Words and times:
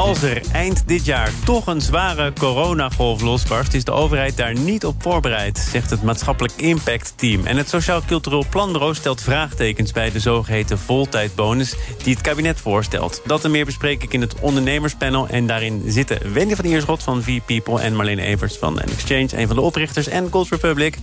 Als 0.00 0.22
er 0.22 0.42
eind 0.52 0.82
dit 0.86 1.04
jaar 1.04 1.30
toch 1.44 1.66
een 1.66 1.80
zware 1.80 2.32
coronagolf 2.32 3.20
losbarst... 3.20 3.74
is 3.74 3.84
de 3.84 3.90
overheid 3.90 4.36
daar 4.36 4.58
niet 4.58 4.84
op 4.84 5.02
voorbereid, 5.02 5.58
zegt 5.58 5.90
het 5.90 6.02
maatschappelijk 6.02 6.54
impact 6.56 7.12
team. 7.16 7.46
En 7.46 7.56
het 7.56 7.68
Sociaal 7.68 8.02
Cultureel 8.06 8.44
Planbureau 8.50 8.94
stelt 8.94 9.22
vraagtekens... 9.22 9.92
bij 9.92 10.10
de 10.10 10.20
zogeheten 10.20 10.78
voltijdbonus 10.78 11.74
die 12.02 12.14
het 12.14 12.22
kabinet 12.22 12.60
voorstelt. 12.60 13.22
Dat 13.24 13.44
en 13.44 13.50
meer 13.50 13.64
bespreek 13.64 14.02
ik 14.02 14.12
in 14.12 14.20
het 14.20 14.40
ondernemerspanel. 14.40 15.28
En 15.28 15.46
daarin 15.46 15.82
zitten 15.86 16.32
Wendy 16.32 16.54
van 16.54 16.64
Ierschot 16.64 17.02
van 17.02 17.22
V-People... 17.22 17.80
en 17.80 17.96
Marlene 17.96 18.22
Evers 18.22 18.56
van 18.56 18.80
Exchange, 18.80 19.28
een 19.32 19.46
van 19.46 19.56
de 19.56 19.62
oprichters... 19.62 20.06
en 20.06 20.30
Gold 20.30 20.48
Republic. 20.48 20.96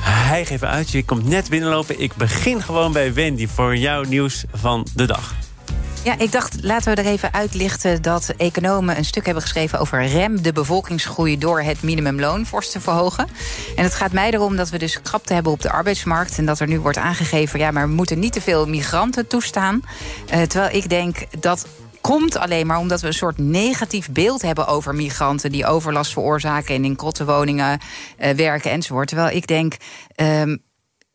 Hij 0.00 0.44
geeft 0.44 0.64
uit, 0.64 0.90
je 0.90 1.04
komt 1.04 1.28
net 1.28 1.50
binnenlopen. 1.50 2.00
Ik 2.00 2.14
begin 2.14 2.62
gewoon 2.62 2.92
bij 2.92 3.14
Wendy 3.14 3.46
voor 3.46 3.76
jouw 3.76 4.02
nieuws 4.02 4.44
van 4.52 4.86
de 4.94 5.06
dag. 5.06 5.34
Ja, 6.04 6.18
ik 6.18 6.32
dacht, 6.32 6.62
laten 6.62 6.94
we 6.94 7.02
er 7.02 7.08
even 7.08 7.32
uitlichten 7.32 8.02
dat 8.02 8.34
economen 8.36 8.96
een 8.96 9.04
stuk 9.04 9.24
hebben 9.24 9.42
geschreven 9.42 9.78
over 9.78 10.06
rem 10.06 10.42
de 10.42 10.52
bevolkingsgroei 10.52 11.38
door 11.38 11.60
het 11.60 11.82
minimumloon 11.82 12.46
fors 12.46 12.70
te 12.70 12.80
verhogen. 12.80 13.28
En 13.76 13.84
het 13.84 13.94
gaat 13.94 14.12
mij 14.12 14.30
erom 14.30 14.56
dat 14.56 14.70
we 14.70 14.78
dus 14.78 15.02
krapte 15.02 15.34
hebben 15.34 15.52
op 15.52 15.62
de 15.62 15.70
arbeidsmarkt 15.70 16.38
en 16.38 16.46
dat 16.46 16.60
er 16.60 16.66
nu 16.66 16.80
wordt 16.80 16.98
aangegeven, 16.98 17.58
ja, 17.58 17.70
maar 17.70 17.88
we 17.88 17.94
moeten 17.94 18.18
niet 18.18 18.32
te 18.32 18.40
veel 18.40 18.68
migranten 18.68 19.26
toestaan. 19.26 19.82
Uh, 20.34 20.42
terwijl 20.42 20.76
ik 20.76 20.88
denk 20.88 21.40
dat 21.40 21.66
komt 22.00 22.36
alleen 22.36 22.66
maar 22.66 22.78
omdat 22.78 23.00
we 23.00 23.06
een 23.06 23.14
soort 23.14 23.38
negatief 23.38 24.10
beeld 24.10 24.42
hebben 24.42 24.66
over 24.66 24.94
migranten 24.94 25.52
die 25.52 25.66
overlast 25.66 26.12
veroorzaken 26.12 26.74
en 26.74 26.84
in 26.84 26.96
krotte 26.96 27.24
woningen 27.24 27.78
uh, 28.18 28.30
werken 28.30 28.70
enzovoort. 28.70 29.08
Terwijl 29.08 29.36
ik 29.36 29.46
denk. 29.46 29.76
Um, 30.16 30.62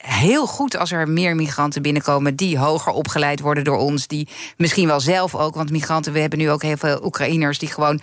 heel 0.04 0.48
goed 0.48 0.78
als 0.78 0.92
er 0.92 1.10
meer 1.10 1.36
migranten 1.36 1.82
binnenkomen 1.82 2.36
die 2.36 2.58
hoger 2.58 2.92
opgeleid 2.92 3.40
worden 3.40 3.64
door 3.64 3.78
ons, 3.78 4.08
die 4.08 4.28
misschien 4.58 4.88
wel 4.88 5.00
zelf 5.00 5.36
ook, 5.36 5.56
want 5.56 5.72
migranten, 5.72 6.14
we 6.14 6.20
hebben 6.20 6.40
nu 6.40 6.52
ook 6.52 6.62
heel 6.62 6.78
veel 6.78 7.04
Oekraïners 7.04 7.60
die 7.60 7.70
gewoon 7.70 8.02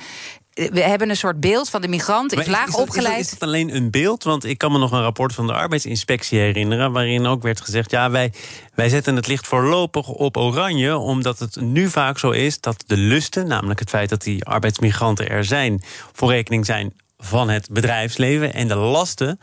we 0.57 0.81
hebben 0.81 1.11
een 1.11 1.17
soort 1.17 1.41
beeld 1.41 1.71
van 1.71 1.81
de 1.81 1.89
migrant, 1.89 2.33
is, 2.33 2.47
laag 2.47 2.75
opgeleid. 2.75 3.21
Is 3.21 3.31
het, 3.31 3.43
alleen 3.43 3.77
een 3.77 3.91
beeld? 3.91 4.25
Want 4.25 4.45
ik 4.45 4.59
kan 4.59 4.73
me 4.73 4.79
nog 4.79 4.93
een 4.93 5.03
rapport 5.03 5.35
van 5.35 5.47
de 5.47 5.53
arbeidsinspectie 5.53 6.39
herinneren... 6.39 6.93
waarin 6.93 7.27
ook 7.27 7.43
werd 7.43 7.61
gezegd, 7.61 7.91
ja, 7.91 8.11
wij, 8.11 8.33
wij 8.75 8.89
zetten 8.89 9.17
het 9.17 9.27
licht 9.27 9.47
voorlopig 9.47 10.09
op 10.09 10.37
oranje... 10.37 10.97
omdat 10.97 11.39
het 11.39 11.61
nu 11.61 11.89
vaak 11.89 12.19
zo 12.19 12.31
is 12.31 12.61
dat 12.61 12.85
de 12.87 12.97
lusten, 12.97 13.47
namelijk 13.47 13.81
het 13.81 13.89
feit 13.89 14.09
dat 14.09 14.23
die 14.23 14.45
arbeidsmigranten 14.45 15.29
er 15.29 15.45
zijn... 15.45 15.83
voor 16.13 16.31
rekening 16.31 16.67
zijn 16.67 16.93
van 17.19 17.49
het 17.49 17.69
bedrijfsleven 17.71 18.55
en 18.55 18.69
de 18.69 18.75
lasten 18.75 19.41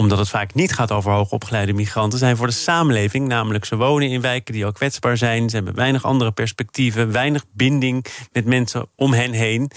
omdat 0.00 0.18
het 0.18 0.28
vaak 0.28 0.54
niet 0.54 0.72
gaat 0.72 0.92
over 0.92 1.12
hoogopgeleide 1.12 1.72
migranten, 1.72 2.18
zijn 2.18 2.36
voor 2.36 2.46
de 2.46 2.52
samenleving. 2.52 3.28
Namelijk, 3.28 3.64
ze 3.64 3.76
wonen 3.76 4.08
in 4.08 4.20
wijken 4.20 4.54
die 4.54 4.64
al 4.64 4.72
kwetsbaar 4.72 5.16
zijn. 5.16 5.48
Ze 5.48 5.56
hebben 5.56 5.74
weinig 5.74 6.04
andere 6.04 6.32
perspectieven, 6.32 7.12
weinig 7.12 7.44
binding 7.52 8.04
met 8.32 8.44
mensen 8.44 8.86
om 8.96 9.12
hen 9.12 9.32
heen. 9.32 9.70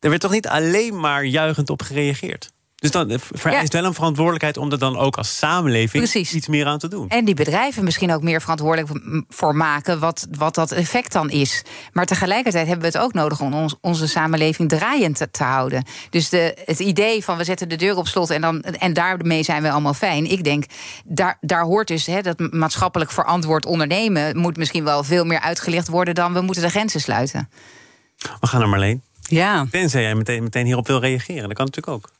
Er 0.00 0.08
werd 0.08 0.20
toch 0.20 0.30
niet 0.30 0.48
alleen 0.48 1.00
maar 1.00 1.24
juichend 1.24 1.70
op 1.70 1.82
gereageerd? 1.82 2.52
Dus 2.76 2.90
dan 2.90 3.18
vereist 3.18 3.72
wel 3.72 3.84
een 3.84 3.94
verantwoordelijkheid 3.94 4.56
om 4.56 4.72
er 4.72 4.78
dan 4.78 4.98
ook 4.98 5.16
als 5.16 5.38
samenleving 5.38 6.14
iets 6.14 6.48
meer 6.48 6.66
aan 6.66 6.78
te 6.78 6.88
doen. 6.88 7.08
En 7.08 7.24
die 7.24 7.34
bedrijven 7.34 7.84
misschien 7.84 8.12
ook 8.12 8.22
meer 8.22 8.40
verantwoordelijk 8.40 9.00
voor 9.28 9.54
maken 9.54 9.98
wat, 9.98 10.26
wat 10.30 10.54
dat 10.54 10.72
effect 10.72 11.12
dan 11.12 11.30
is. 11.30 11.62
Maar 11.92 12.06
tegelijkertijd 12.06 12.66
hebben 12.66 12.90
we 12.90 12.98
het 12.98 13.06
ook 13.06 13.12
nodig 13.12 13.40
om 13.40 13.54
ons, 13.54 13.74
onze 13.80 14.08
samenleving 14.08 14.68
draaiend 14.68 15.16
te, 15.16 15.30
te, 15.30 15.42
houden. 15.42 15.84
Dus 16.10 16.28
de, 16.28 16.56
het 16.64 16.78
idee 16.78 17.24
van 17.24 17.36
we 17.36 17.44
zetten 17.44 17.68
de 17.68 17.76
deur 17.76 17.96
op 17.96 18.06
slot 18.06 18.30
en, 18.30 18.40
dan, 18.40 18.62
en 18.62 18.92
daarmee 18.92 19.42
zijn 19.42 19.62
we 19.62 19.70
allemaal 19.70 19.94
fijn. 19.94 20.30
Ik 20.30 20.44
denk, 20.44 20.64
daar, 21.04 21.38
daar 21.40 21.64
hoort 21.64 21.88
dus 21.88 22.06
he, 22.06 22.20
dat 22.20 22.52
maatschappelijk 22.52 23.10
verantwoord 23.10 23.66
ondernemen 23.66 24.38
moet 24.38 24.56
misschien 24.56 24.84
wel 24.84 25.04
veel 25.04 25.24
meer 25.24 25.40
uitgelicht 25.40 25.88
worden 25.88 26.14
dan 26.14 26.32
we 26.32 26.40
moeten 26.40 26.62
de 26.62 26.70
grenzen 26.70 27.00
sluiten. 27.00 27.48
We 28.40 28.46
gaan 28.46 28.60
naar 28.60 28.68
Marleen. 28.68 29.02
Ja. 29.20 29.66
Tenzij 29.70 30.02
jij 30.02 30.14
meteen, 30.14 30.42
meteen 30.42 30.64
hierop 30.64 30.86
wil 30.86 31.00
reageren. 31.00 31.48
Dat 31.48 31.56
kan 31.56 31.66
natuurlijk 31.66 31.96
ook. 31.96 32.14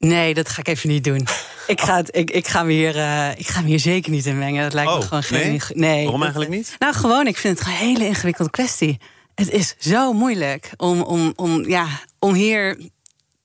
Nee, 0.00 0.34
dat 0.34 0.48
ga 0.48 0.60
ik 0.60 0.68
even 0.68 0.88
niet 0.88 1.04
doen. 1.04 1.26
ik, 1.66 1.80
ga 1.80 1.96
het, 1.96 2.16
ik, 2.16 2.30
ik, 2.30 2.48
ga 2.48 2.62
me 2.62 2.72
hier, 2.72 2.96
uh, 2.96 3.30
ik 3.36 3.48
ga 3.48 3.60
me 3.60 3.66
hier 3.66 3.78
zeker 3.78 4.10
niet 4.10 4.26
in 4.26 4.38
mengen. 4.38 4.62
Dat 4.62 4.72
lijkt 4.72 4.90
oh, 4.90 4.98
me 4.98 5.04
gewoon 5.04 5.22
geen. 5.22 5.60
Nee? 5.74 6.02
Waarom 6.02 6.22
eigenlijk 6.22 6.50
niet? 6.50 6.76
Nou, 6.78 6.94
gewoon, 6.94 7.26
ik 7.26 7.36
vind 7.36 7.58
het 7.58 7.68
een 7.68 7.74
hele 7.74 8.06
ingewikkelde 8.06 8.50
kwestie. 8.50 9.00
Het 9.34 9.50
is 9.50 9.74
zo 9.78 10.12
moeilijk 10.12 10.70
om, 10.76 11.02
om, 11.02 11.32
om, 11.36 11.68
ja, 11.68 11.86
om 12.18 12.34
hier 12.34 12.90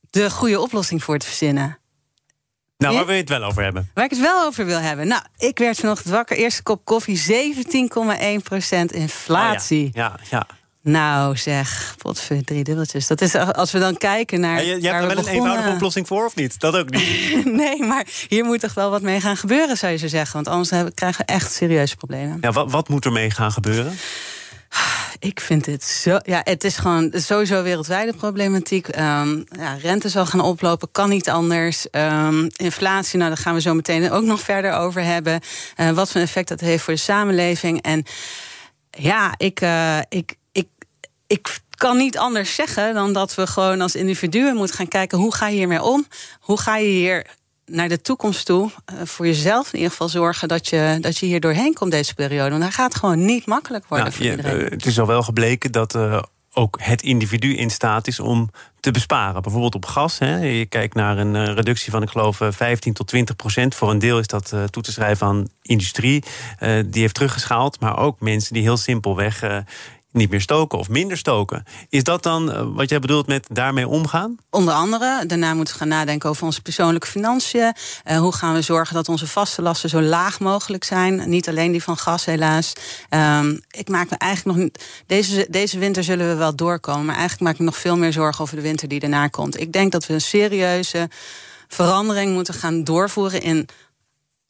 de 0.10 0.30
goede 0.30 0.62
oplossing 0.62 1.04
voor 1.04 1.18
te 1.18 1.26
verzinnen. 1.26 1.80
Nou, 2.78 2.96
waar 2.96 3.06
wil 3.06 3.14
je 3.16 3.22
het 3.22 3.30
wel 3.30 3.44
over 3.44 3.64
hebben? 3.64 3.92
Waar 3.94 4.04
ik 4.04 4.10
het 4.10 4.20
wel 4.20 4.46
over 4.46 4.66
wil 4.66 4.80
hebben. 4.80 5.08
Nou, 5.08 5.22
ik 5.38 5.58
werd 5.58 5.80
vanochtend 5.80 6.14
wakker. 6.14 6.38
Eerste 6.38 6.64
kop 6.64 6.86
koffie, 6.86 7.18
17,1% 7.18 8.86
inflatie. 8.86 9.86
Oh 9.86 9.94
ja, 9.94 10.20
ja, 10.30 10.38
ja. 10.38 10.48
Nou 10.85 11.38
zeg, 11.38 11.96
potver, 11.97 12.44
drie 12.44 12.63
dubbeltjes. 12.63 13.07
Dat 13.07 13.22
is 13.22 13.35
als 13.35 13.72
we 13.72 13.79
dan 13.79 13.97
kijken 13.97 14.40
naar. 14.40 14.56
Ja, 14.56 14.73
je, 14.73 14.81
je 14.81 14.88
hebt 14.88 15.01
er 15.01 15.07
wel 15.07 15.18
een 15.18 15.28
eenvoudige 15.28 15.69
oplossing 15.69 16.07
voor, 16.07 16.25
of 16.25 16.35
niet? 16.35 16.59
Dat 16.59 16.75
ook 16.75 16.90
niet. 16.90 17.46
nee, 17.62 17.84
maar 17.84 18.07
hier 18.28 18.46
moet 18.46 18.59
toch 18.59 18.73
wel 18.73 18.90
wat 18.90 19.01
mee 19.01 19.22
gaan 19.22 19.38
gebeuren, 19.38 19.78
zou 19.78 19.91
je 19.91 19.97
zo 19.97 20.07
zeggen. 20.07 20.34
Want 20.34 20.47
anders 20.47 20.94
krijgen 20.94 21.25
we 21.25 21.34
echt 21.34 21.53
serieuze 21.53 21.96
problemen. 21.96 22.38
Ja, 22.41 22.51
wat, 22.51 22.72
wat 22.72 22.90
moet 22.90 23.06
er 23.06 23.12
mee 23.12 23.31
gaan 23.31 23.51
gebeuren? 23.51 23.97
Ik 25.19 25.40
vind 25.40 25.63
dit 25.63 25.84
zo. 25.84 26.18
Ja, 26.23 26.41
het 26.44 26.63
is 26.63 26.78
gewoon 26.78 27.12
sowieso 27.13 27.63
wereldwijde 27.63 28.13
problematiek. 28.13 28.88
Um, 28.88 29.46
ja, 29.57 29.73
rente 29.81 30.09
zal 30.09 30.25
gaan 30.25 30.40
oplopen, 30.40 30.91
kan 30.91 31.09
niet 31.09 31.29
anders. 31.29 31.88
Um, 31.91 32.50
inflatie, 32.56 33.17
nou, 33.17 33.29
daar 33.29 33.41
gaan 33.41 33.53
we 33.53 33.62
zo 33.62 33.73
meteen 33.73 34.12
ook 34.12 34.23
nog 34.23 34.40
verder 34.40 34.73
over 34.73 35.03
hebben. 35.03 35.41
Uh, 35.78 35.90
wat 35.90 36.12
voor 36.12 36.22
effect 36.22 36.47
dat 36.47 36.59
heeft 36.59 36.84
voor 36.84 36.94
de 36.94 37.00
samenleving. 37.00 37.81
En 37.81 38.03
ja, 38.90 39.34
ik, 39.38 39.62
uh, 39.62 39.97
ik, 40.09 40.35
ik 41.28 41.59
kan 41.78 41.97
niet 41.97 42.18
anders 42.18 42.56
zeggen 42.56 42.94
dan 42.94 43.13
dat 43.13 43.36
we 43.36 43.47
gewoon 43.47 43.81
als 43.81 43.96
individuen 43.96 44.56
moeten 44.56 44.75
gaan 44.75 44.88
kijken 44.88 45.18
hoe 45.18 45.36
ga 45.36 45.47
je 45.47 45.56
hiermee 45.56 45.81
om? 45.81 46.08
Hoe 46.40 46.59
ga 46.59 46.78
je 46.78 46.88
hier 46.88 47.25
naar 47.66 47.90
de 47.90 48.02
toekomst 48.02 48.46
toe 48.46 48.69
uh, 48.94 49.00
voor 49.03 49.25
jezelf 49.25 49.68
in 49.68 49.75
ieder 49.75 49.91
geval 49.91 50.09
zorgen 50.09 50.47
dat 50.47 50.68
je, 50.68 50.97
dat 51.02 51.18
je 51.18 51.25
hier 51.25 51.40
doorheen 51.40 51.74
komt 51.74 51.91
deze 51.91 52.14
periode? 52.14 52.50
Want 52.50 52.62
dat 52.62 52.74
gaat 52.74 52.96
gewoon 52.96 53.25
niet 53.25 53.46
makkelijk 53.46 53.85
worden 53.88 54.08
nou, 54.08 54.18
voor 54.18 54.31
iedereen. 54.31 54.62
Uh, 54.62 54.69
het 54.69 54.85
is 54.85 55.00
al 55.00 55.08
wel 55.08 55.24
gebleken 55.24 55.72
dat 55.72 55.96
uh, 55.96 56.22
ook 56.53 56.78
het 56.81 57.02
individu 57.02 57.56
in 57.56 57.69
staat 57.69 58.08
is 58.08 58.19
om 58.19 58.50
te 58.80 58.91
besparen. 58.91 59.41
Bijvoorbeeld 59.41 59.75
op 59.75 59.85
gas. 59.85 60.19
Hè. 60.19 60.38
Je 60.38 60.66
kijkt 60.66 60.94
naar 60.94 61.18
een 61.18 61.53
reductie 61.53 61.91
van, 61.91 62.02
ik 62.02 62.09
geloof, 62.09 62.41
15 62.50 62.94
tot 62.94 63.08
20 63.08 63.35
procent. 63.35 63.75
Voor 63.75 63.91
een 63.91 64.00
deel 64.00 64.19
is 64.19 64.28
dat 64.28 64.53
toe 64.69 64.84
te 64.84 64.91
schrijven 64.91 65.28
aan 65.28 65.47
industrie. 65.62 66.24
die 66.85 67.02
heeft 67.02 67.14
teruggeschaald. 67.14 67.80
Maar 67.80 67.97
ook 67.97 68.19
mensen 68.19 68.53
die 68.53 68.64
heel 68.64 68.78
simpelweg 68.78 69.64
niet 70.16 70.30
meer 70.30 70.42
stoken 70.42 70.80
of 70.80 70.90
minder 70.90 71.18
stoken. 71.18 71.64
Is 71.90 72.03
dat 72.03 72.24
dan 72.24 72.52
eh, 72.52 72.66
wat 72.74 72.90
jij 72.90 73.00
bedoelt 73.00 73.28
met 73.28 73.48
daarmee 73.52 73.88
omgaan? 73.88 74.36
Onder 74.50 74.74
andere. 74.74 75.26
Daarna 75.26 75.53
moeten 75.53 75.74
we 75.74 75.80
gaan 75.80 75.90
nadenken 75.90 76.30
over 76.30 76.46
onze 76.46 76.62
persoonlijke 76.62 77.08
financiën. 77.08 77.74
Uh, 78.06 78.18
hoe 78.18 78.34
gaan 78.34 78.53
we 78.53 78.62
zorgen 78.62 78.96
dat 78.96 79.09
onze 79.09 79.28
vaste 79.28 79.62
lasten 79.62 79.90
zo 79.90 80.02
laag 80.02 80.40
mogelijk 80.40 80.84
zijn? 80.84 81.30
Niet 81.30 81.50
alleen 81.50 81.72
die 81.72 81.84
van 81.84 81.98
gas, 81.98 82.26
helaas. 82.26 82.74
Um, 83.09 83.59
ik 83.70 83.90
maak 83.90 84.09
me 84.09 84.18
eigenlijk 84.18 84.58
nog. 84.58 84.70
Deze, 85.06 85.48
deze 85.50 85.80
winter 85.80 86.03
zullen 86.03 86.28
we 86.28 86.36
wel 86.36 86.56
doorkomen. 86.56 87.06
Maar 87.06 87.16
eigenlijk 87.16 87.44
maak 87.44 87.53
ik 87.53 87.59
me 87.59 87.66
nog 87.66 87.78
veel 87.78 87.97
meer 87.97 88.14
zorgen 88.14 88.42
over 88.44 88.56
de 88.56 88.62
winter 88.62 88.88
die 88.88 89.00
daarna 89.00 89.28
komt. 89.28 89.59
Ik 89.59 89.72
denk 89.72 89.92
dat 89.92 90.06
we 90.06 90.14
een 90.14 90.22
serieuze 90.22 91.09
verandering 91.68 92.34
moeten 92.34 92.53
gaan 92.53 92.84
doorvoeren 92.84 93.42
in 93.42 93.68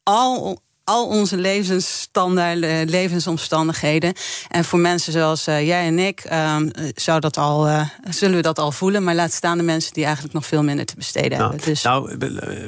al 0.03 0.59
al 0.85 1.07
onze 1.07 1.37
levensstandaarden, 1.37 2.89
levensomstandigheden. 2.89 4.13
En 4.49 4.65
voor 4.65 4.79
mensen 4.79 5.13
zoals 5.13 5.47
uh, 5.47 5.65
jij 5.65 5.85
en 5.85 5.99
ik 5.99 6.23
um, 6.33 6.71
zou 6.95 7.19
dat 7.19 7.37
al, 7.37 7.67
uh, 7.67 7.81
zullen 8.09 8.35
we 8.35 8.41
dat 8.41 8.59
al 8.59 8.71
voelen. 8.71 9.03
Maar 9.03 9.15
laat 9.15 9.31
staan 9.31 9.57
de 9.57 9.63
mensen 9.63 9.93
die 9.93 10.03
eigenlijk 10.03 10.33
nog 10.33 10.45
veel 10.45 10.63
minder 10.63 10.85
te 10.85 10.95
besteden 10.95 11.37
nou, 11.37 11.49
hebben. 11.49 11.69
Dus... 11.69 11.83
Nou, 11.83 12.17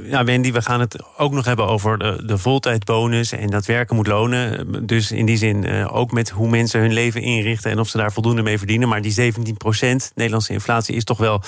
ja, 0.10 0.24
Wendy, 0.24 0.52
we 0.52 0.62
gaan 0.62 0.80
het 0.80 1.04
ook 1.18 1.32
nog 1.32 1.46
hebben 1.46 1.68
over 1.68 1.98
de, 1.98 2.24
de 2.26 2.38
voltijdbonus 2.38 3.32
en 3.32 3.50
dat 3.50 3.66
werken 3.66 3.96
moet 3.96 4.08
lonen. 4.08 4.68
Dus 4.86 5.12
in 5.12 5.26
die 5.26 5.38
zin 5.38 5.64
uh, 5.64 5.96
ook 5.96 6.12
met 6.12 6.30
hoe 6.30 6.50
mensen 6.50 6.80
hun 6.80 6.94
leven 6.94 7.22
inrichten 7.22 7.72
en 7.72 7.80
of 7.80 7.90
ze 7.90 7.98
daar 7.98 8.12
voldoende 8.12 8.42
mee 8.42 8.58
verdienen. 8.58 8.90
Maar 8.90 9.02
die 9.02 9.12
17 9.12 9.58
procent 9.58 10.12
Nederlandse 10.16 10.54
inflatie 10.54 10.96
is 10.96 11.04
toch 11.04 11.18
wel 11.18 11.42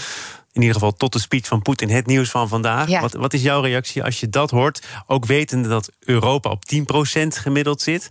in 0.51 0.62
ieder 0.62 0.74
geval 0.74 0.94
tot 0.94 1.13
de 1.13 1.19
speech 1.19 1.48
van 1.48 1.62
Poetin 1.62 1.90
het 1.90 2.06
nieuws 2.06 2.30
van 2.30 2.48
vandaag. 2.48 2.90
Ja. 2.90 3.01
Wat, 3.01 3.13
wat 3.13 3.34
is 3.34 3.42
jouw 3.42 3.62
reactie 3.62 4.04
als 4.04 4.19
je 4.19 4.30
dat 4.30 4.51
hoort? 4.51 4.88
Ook 5.07 5.25
wetende 5.25 5.69
dat 5.69 5.92
Europa 6.00 6.50
op 6.50 6.63
10% 6.75 7.28
gemiddeld 7.28 7.81
zit. 7.81 8.10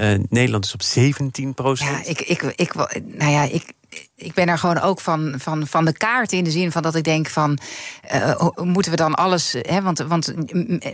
Uh, 0.00 0.14
Nederland 0.28 0.64
is 0.64 0.74
op 0.74 0.82
17%. 0.82 1.42
Ja, 1.72 2.04
ik, 2.04 2.20
ik, 2.20 2.42
ik, 2.42 2.74
nou 3.04 3.30
ja, 3.30 3.42
ik, 3.42 3.72
ik 4.20 4.34
ben 4.34 4.48
er 4.48 4.58
gewoon 4.58 4.80
ook 4.80 5.00
van, 5.00 5.34
van, 5.36 5.66
van 5.66 5.84
de 5.84 5.92
kaart 5.92 6.32
in 6.32 6.44
de 6.44 6.50
zin 6.50 6.72
van 6.72 6.82
dat 6.82 6.94
ik 6.94 7.04
denk 7.04 7.28
van 7.28 7.58
uh, 8.14 8.48
moeten 8.62 8.90
we 8.90 8.96
dan 8.96 9.14
alles. 9.14 9.54
Hè, 9.60 9.82
want, 9.82 9.98
want 9.98 10.34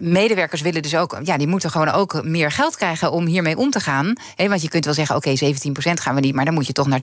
medewerkers 0.00 0.60
willen 0.60 0.82
dus 0.82 0.96
ook, 0.96 1.18
ja, 1.22 1.36
die 1.36 1.46
moeten 1.46 1.70
gewoon 1.70 1.88
ook 1.88 2.24
meer 2.24 2.50
geld 2.50 2.76
krijgen 2.76 3.12
om 3.12 3.26
hiermee 3.26 3.56
om 3.56 3.70
te 3.70 3.80
gaan. 3.80 4.12
Hè, 4.34 4.48
want 4.48 4.62
je 4.62 4.68
kunt 4.68 4.84
wel 4.84 4.94
zeggen, 4.94 5.16
oké, 5.16 5.28
okay, 5.28 5.54
17% 5.54 6.00
gaan 6.00 6.14
we 6.14 6.20
niet, 6.20 6.34
maar 6.34 6.44
dan 6.44 6.54
moet 6.54 6.66
je 6.66 6.72
toch 6.72 6.86
naar 6.86 7.00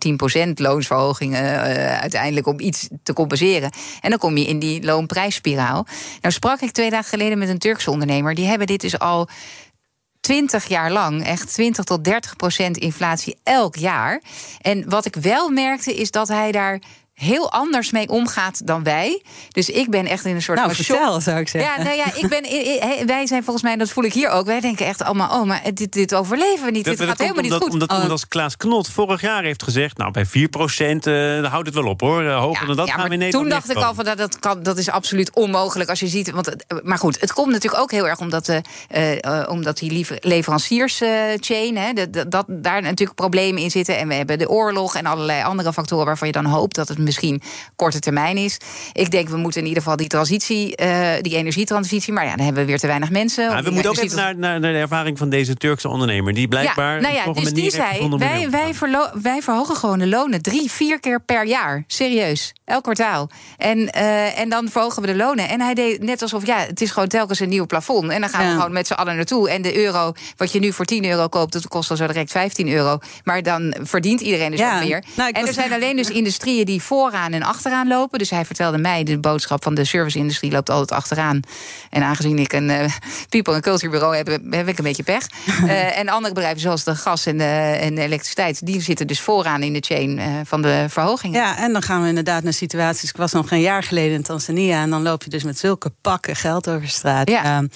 10% 0.48 0.54
loonsverhogingen 0.54 1.44
uh, 1.44 2.00
uiteindelijk 2.00 2.48
om 2.48 2.60
iets 2.60 2.88
te 3.04 3.14
compenseren. 3.14 3.72
En 4.02 4.10
dan 4.10 4.20
kom 4.20 4.38
je 4.38 4.46
in 4.46 4.60
die 4.60 4.84
loonprijsspiraal. 4.84 5.86
Nou 6.22 6.34
sprak 6.34 6.62
ik 6.62 6.72
twee 6.72 6.90
dagen 6.90 7.10
geleden 7.10 7.38
met 7.38 7.50
een 7.50 7.58
Turkse 7.58 7.92
ondernemer, 7.92 8.36
die 8.36 8.48
hebben 8.48 8.68
dit 8.68 8.82
dus 8.82 9.00
al 9.00 9.30
20 10.24 10.68
jaar 10.68 10.92
lang 10.92 11.26
echt 11.26 11.54
20 11.54 11.84
tot 11.84 12.04
30 12.04 12.36
procent 12.36 12.78
inflatie 12.78 13.38
elk 13.44 13.76
jaar. 13.76 14.22
En 14.62 14.90
wat 14.90 15.06
ik 15.06 15.16
wel 15.16 15.50
merkte 15.50 15.96
is 15.96 16.12
dat 16.12 16.28
hij 16.28 16.52
daar 16.52 16.82
heel 17.14 17.52
anders 17.52 17.92
mee 17.92 18.10
omgaat 18.10 18.68
dan 18.68 18.84
wij. 18.84 19.24
Dus 19.50 19.70
ik 19.70 19.90
ben 19.90 20.06
echt 20.06 20.26
in 20.26 20.36
een 20.36 20.42
soort 20.42 20.58
nou, 20.58 20.76
vertel, 20.76 21.22
zou 21.22 21.40
ik 21.40 21.48
zeggen. 21.48 21.72
Ja, 21.78 21.84
nou 21.84 21.96
ja, 21.96 22.06
ik 22.16 22.28
ben, 22.28 22.42
wij 23.08 23.28
zijn 23.28 23.44
volgens 23.44 23.64
mij, 23.64 23.76
dat 23.76 23.90
voel 23.90 24.04
ik 24.04 24.14
hier 24.14 24.30
ook. 24.30 24.46
Wij 24.46 24.60
denken 24.60 24.86
echt 24.86 25.04
allemaal, 25.04 25.40
oh, 25.40 25.48
maar 25.48 25.62
dit, 25.74 25.92
dit 25.92 26.16
overleven 26.16 26.66
we 26.66 26.72
niet. 26.72 26.86
dit 26.86 27.02
gaat 27.02 27.18
helemaal 27.18 27.42
niet 27.42 27.54
goed. 27.54 27.72
Omdat, 27.72 27.92
oh. 27.92 28.10
als 28.10 28.28
Klaas 28.28 28.58
Knot 28.58 28.90
vorig 28.90 29.22
jaar 29.22 29.44
heeft 29.44 29.64
gezegd... 29.64 29.98
nou, 29.98 30.12
bij 30.12 30.26
4 30.26 30.50
procent, 30.50 31.08
uh, 31.08 31.46
houdt 31.46 31.66
het 31.66 31.76
wel 31.76 31.86
op, 31.86 32.02
hoor. 32.02 32.24
Uh, 32.24 32.40
hoger 32.40 32.68
dan 32.68 32.76
dat 32.76 32.90
gaan 32.90 33.08
we 33.08 33.14
in 33.14 33.20
Nederland 33.20 33.44
Toen 33.44 33.54
dacht 33.60 33.70
ik 33.70 33.78
al 33.78 33.94
van, 33.94 34.06
dat, 34.06 34.18
dat, 34.18 34.40
kan, 34.40 34.64
dat 34.64 34.78
is 34.78 34.90
absoluut 34.90 35.34
onmogelijk 35.34 35.90
als 35.90 36.00
je 36.00 36.08
ziet... 36.08 36.32
Want, 36.32 36.56
maar 36.84 36.98
goed, 36.98 37.22
het 37.22 37.34
komt 37.34 37.52
natuurlijk 37.52 37.82
ook 37.82 37.92
heel 37.92 38.08
erg 38.08 38.20
omdat, 38.20 38.46
de, 38.46 38.62
uh, 39.26 39.50
omdat 39.50 39.78
die 39.78 40.08
leverancierschain... 40.20 41.76
Uh, 41.76 41.84
dat, 41.94 42.32
dat 42.32 42.46
daar 42.48 42.82
natuurlijk 42.82 43.16
problemen 43.16 43.62
in 43.62 43.72
zitten. 43.72 43.98
En 43.98 44.08
we 44.08 44.14
hebben 44.14 44.38
de 44.38 44.50
oorlog 44.50 44.96
en 44.96 45.06
allerlei 45.06 45.44
andere 45.44 45.74
factoren... 45.74 46.06
waarvan 46.06 46.28
je 46.28 46.34
dan 46.34 46.46
hoopt 46.46 46.76
dat 46.76 46.88
het 46.88 46.98
misschien 47.04 47.42
korte 47.76 48.00
termijn 48.00 48.38
is. 48.38 48.58
Ik 48.94 49.12
denk, 49.12 49.30
we 49.30 49.38
moeten 49.38 49.62
in 49.62 49.68
ieder 49.68 49.82
geval 49.84 49.98
die 49.98 50.08
transitie, 50.08 50.82
uh, 50.82 51.12
die 51.22 51.36
energietransitie. 51.36 52.14
Maar 52.14 52.26
ja, 52.26 52.36
dan 52.36 52.46
hebben 52.46 52.62
we 52.64 52.68
weer 52.68 52.80
te 52.80 52.88
weinig 52.88 53.10
mensen. 53.10 53.50
Nou, 53.50 53.64
we 53.64 53.70
moeten 53.70 53.92
ook 53.92 53.98
even 53.98 54.18
naar, 54.18 54.38
naar, 54.38 54.60
naar, 54.60 54.72
de 54.72 54.78
ervaring 54.78 55.18
van 55.18 55.30
deze 55.30 55.56
Turkse 55.56 55.90
ondernemer. 55.90 56.34
Die 56.34 56.48
blijkbaar. 56.48 56.96
Ja, 56.96 57.02
nou 57.02 57.14
ja, 57.14 57.42
dus 57.42 57.54
die 57.54 57.72
zei: 57.72 58.10
wij, 58.18 58.50
wij, 58.50 58.74
wij 59.22 59.42
verhogen 59.42 59.76
gewoon 59.76 60.00
de 60.00 60.08
lonen 60.08 60.42
drie, 60.42 60.72
vier 60.72 61.00
keer 61.00 61.22
per 61.22 61.46
jaar. 61.46 61.84
Serieus. 61.88 62.54
Elk 62.66 62.84
kwartaal. 62.84 63.30
En, 63.58 63.78
uh, 63.78 64.40
en 64.40 64.50
dan 64.50 64.70
verhogen 64.70 65.02
we 65.02 65.08
de 65.08 65.16
lonen. 65.16 65.50
En 65.50 65.62
hij 65.62 65.74
deed 65.74 66.04
net 66.04 66.22
alsof, 66.22 66.46
ja, 66.46 66.58
het 66.58 66.82
is 66.82 66.92
gewoon 66.92 67.08
telkens 67.08 67.40
een 67.40 67.50
nieuw 67.50 67.66
plafond. 67.66 68.12
En 68.12 68.22
dan 68.22 68.30
gaan 68.30 68.46
we 68.46 68.52
gewoon 68.52 68.72
met 68.72 68.88
z'n 68.88 68.94
allen 68.94 69.16
naartoe. 69.16 69.50
En 69.50 69.62
de 69.62 69.78
euro, 69.78 70.12
wat 70.38 70.52
je 70.52 70.60
nu 70.60 70.74
voor 70.74 70.86
10 70.86 71.06
euro 71.06 71.28
koopt, 71.28 71.54
dat 71.54 71.68
kost 71.68 71.88
dan 71.88 71.98
zo 71.98 72.08
direct 72.08 72.32
15 72.32 72.70
euro. 72.70 73.00
Maar 73.24 73.44
dan 73.44 73.76
verdient 73.82 74.22
iedereen 74.22 74.52
dus 74.52 74.60
ja. 74.60 74.76
ook 74.76 74.84
meer. 74.84 75.04
Nou, 75.16 75.32
en 75.32 75.48
er 75.48 75.54
zijn 75.54 75.74
alleen 75.74 75.96
dus 75.96 76.10
industrieën 76.22 76.66
die 76.66 76.82
vooraan 76.94 77.32
en 77.32 77.44
achteraan 77.44 77.88
lopen. 77.88 78.20
Dus 78.20 78.30
hij 78.30 78.46
vertelde 78.46 78.78
mij, 78.78 79.04
de 79.04 79.20
boodschap 79.20 79.64
van 79.64 79.74
de 79.74 79.84
service-industrie 79.84 80.52
loopt 80.52 80.70
altijd 80.70 80.92
achteraan. 80.92 81.40
En 81.90 82.04
aangezien 82.04 82.38
ik 82.38 82.54
een 82.54 82.70
uh, 82.70 82.86
people- 83.30 83.54
en 83.54 83.62
culture 83.62 83.92
bureau 83.92 84.16
heb, 84.16 84.28
heb 84.50 84.68
ik 84.68 84.78
een 84.78 84.84
beetje 84.84 85.04
pech. 85.04 85.28
uh, 85.64 85.98
en 86.00 86.10
andere 86.10 86.34
bedrijven, 86.34 86.62
zoals 86.62 86.84
de 86.84 86.96
gas 86.96 87.26
en 87.26 87.38
de, 87.38 87.78
en 87.80 87.96
de 87.96 88.02
elektriciteit, 88.02 88.66
die 88.66 88.82
zitten 88.82 89.08
dus 89.08 89.20
vooraan 89.20 89.62
in 89.64 89.74
de 89.74 89.84
chain 89.86 90.18
uh, 90.18 90.26
van 90.44 90.62
de 90.62 90.86
verhogingen. 90.90 91.40
Ja, 91.40 91.58
en 91.58 91.74
dan 91.74 91.82
gaan 91.82 92.02
we 92.02 92.08
inderdaad 92.08 92.44
naar 92.44 92.54
situaties. 92.54 93.10
Ik 93.10 93.18
was 93.18 93.32
nog 93.32 93.52
een 93.52 93.62
jaar 93.62 93.84
geleden 93.84 94.14
in 94.14 94.24
Tanzania 94.24 94.82
en 94.82 94.90
dan 94.90 95.02
loop 95.02 95.24
je 95.24 95.30
dus 95.30 95.44
met 95.44 95.60
zulke 95.60 95.92
pakken 96.02 96.36
geld 96.36 96.70
over 96.70 96.88
straat. 96.88 97.30
Ja. 97.30 97.62
Uh, 97.62 97.68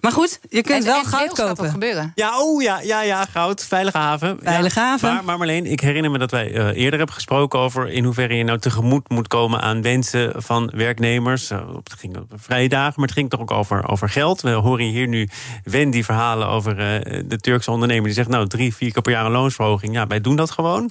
maar 0.00 0.12
goed, 0.12 0.40
je 0.48 0.62
kunt 0.62 0.84
en, 0.84 0.90
wel 0.90 0.98
en 0.98 1.06
goud 1.06 1.32
kopen. 1.32 1.70
Gebeuren. 1.70 2.12
Ja, 2.14 2.40
oh 2.40 2.62
ja, 2.62 2.80
ja, 2.80 3.02
ja, 3.02 3.24
goud, 3.24 3.64
veilige 3.64 3.98
haven. 3.98 4.38
Veilige 4.42 4.80
ja, 4.80 4.86
haven. 4.86 5.14
Maar, 5.14 5.24
maar 5.24 5.38
Marleen, 5.38 5.66
ik 5.66 5.80
herinner 5.80 6.10
me 6.10 6.18
dat 6.18 6.30
wij 6.30 6.50
uh, 6.50 6.66
eerder 6.66 6.98
hebben 6.98 7.14
gesproken 7.14 7.58
over 7.58 7.88
in 7.88 8.04
hoeverre 8.04 8.34
je 8.34 8.44
nou 8.44 8.58
tegemoet 8.60 9.08
moet 9.08 9.28
komen 9.28 9.60
aan 9.60 9.82
wensen 9.82 10.42
van 10.42 10.70
werknemers. 10.74 11.50
Uh, 11.50 11.58
het 11.82 11.92
ging 11.98 12.16
op 12.16 12.32
vrije 12.36 12.68
dagen, 12.68 12.94
maar 12.96 13.08
het 13.08 13.16
ging 13.16 13.30
toch 13.30 13.40
ook 13.40 13.50
over, 13.50 13.88
over 13.88 14.08
geld. 14.08 14.40
We 14.40 14.50
horen 14.50 14.84
hier 14.84 15.08
nu 15.08 15.28
Wendy 15.64 16.02
verhalen 16.02 16.48
over 16.48 16.72
uh, 16.72 17.22
de 17.26 17.38
Turkse 17.38 17.70
ondernemer 17.70 18.04
die 18.04 18.14
zegt 18.14 18.28
nou 18.28 18.46
drie, 18.46 18.74
vier 18.74 18.92
keer 18.92 19.02
per 19.02 19.12
jaar 19.12 19.24
een 19.24 19.30
loonsverhoging. 19.30 19.94
Ja, 19.94 20.06
wij 20.06 20.20
doen 20.20 20.36
dat 20.36 20.50
gewoon. 20.50 20.90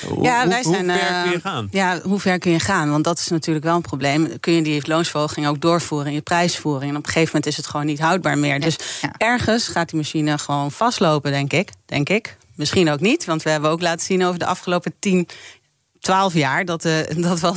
Ja, 0.00 0.08
hoe, 0.08 0.48
wij 0.48 0.62
zijn, 0.62 0.90
hoe 0.90 0.98
ver 0.98 1.22
kun 1.22 1.30
je 1.32 1.40
gaan? 1.40 1.68
Ja, 1.70 2.00
hoe 2.02 2.20
ver 2.20 2.38
kun 2.38 2.52
je 2.52 2.60
gaan? 2.60 2.90
Want 2.90 3.04
dat 3.04 3.18
is 3.18 3.28
natuurlijk 3.28 3.64
wel 3.64 3.74
een 3.74 3.82
probleem. 3.82 4.40
Kun 4.40 4.52
je 4.52 4.62
die 4.62 4.88
loonsverhoging 4.88 5.46
ook 5.46 5.60
doorvoeren 5.60 6.06
in 6.08 6.14
je 6.14 6.20
prijsvoering? 6.20 6.90
En 6.90 6.96
op 6.96 7.06
een 7.06 7.12
gegeven 7.12 7.30
moment 7.34 7.46
is 7.46 7.56
het 7.56 7.66
gewoon 7.66 7.86
niet 7.86 8.00
houdbaar 8.00 8.38
meer. 8.38 8.60
Dus 8.60 8.76
ja. 9.02 9.12
ergens 9.16 9.68
gaat 9.68 9.88
die 9.88 9.98
machine 9.98 10.38
gewoon 10.38 10.70
vastlopen, 10.70 11.30
denk 11.30 11.52
ik. 11.52 11.70
Denk 11.86 12.08
ik. 12.08 12.36
Misschien 12.54 12.90
ook 12.90 13.00
niet, 13.00 13.24
want 13.24 13.42
we 13.42 13.50
hebben 13.50 13.70
ook 13.70 13.80
laten 13.80 14.06
zien 14.06 14.24
over 14.24 14.38
de 14.38 14.46
afgelopen 14.46 14.94
tien 14.98 15.28
12 16.00 16.34
jaar 16.34 16.64
dat, 16.64 16.84
uh, 16.84 16.92
dat 17.28 17.40
we 17.40 17.52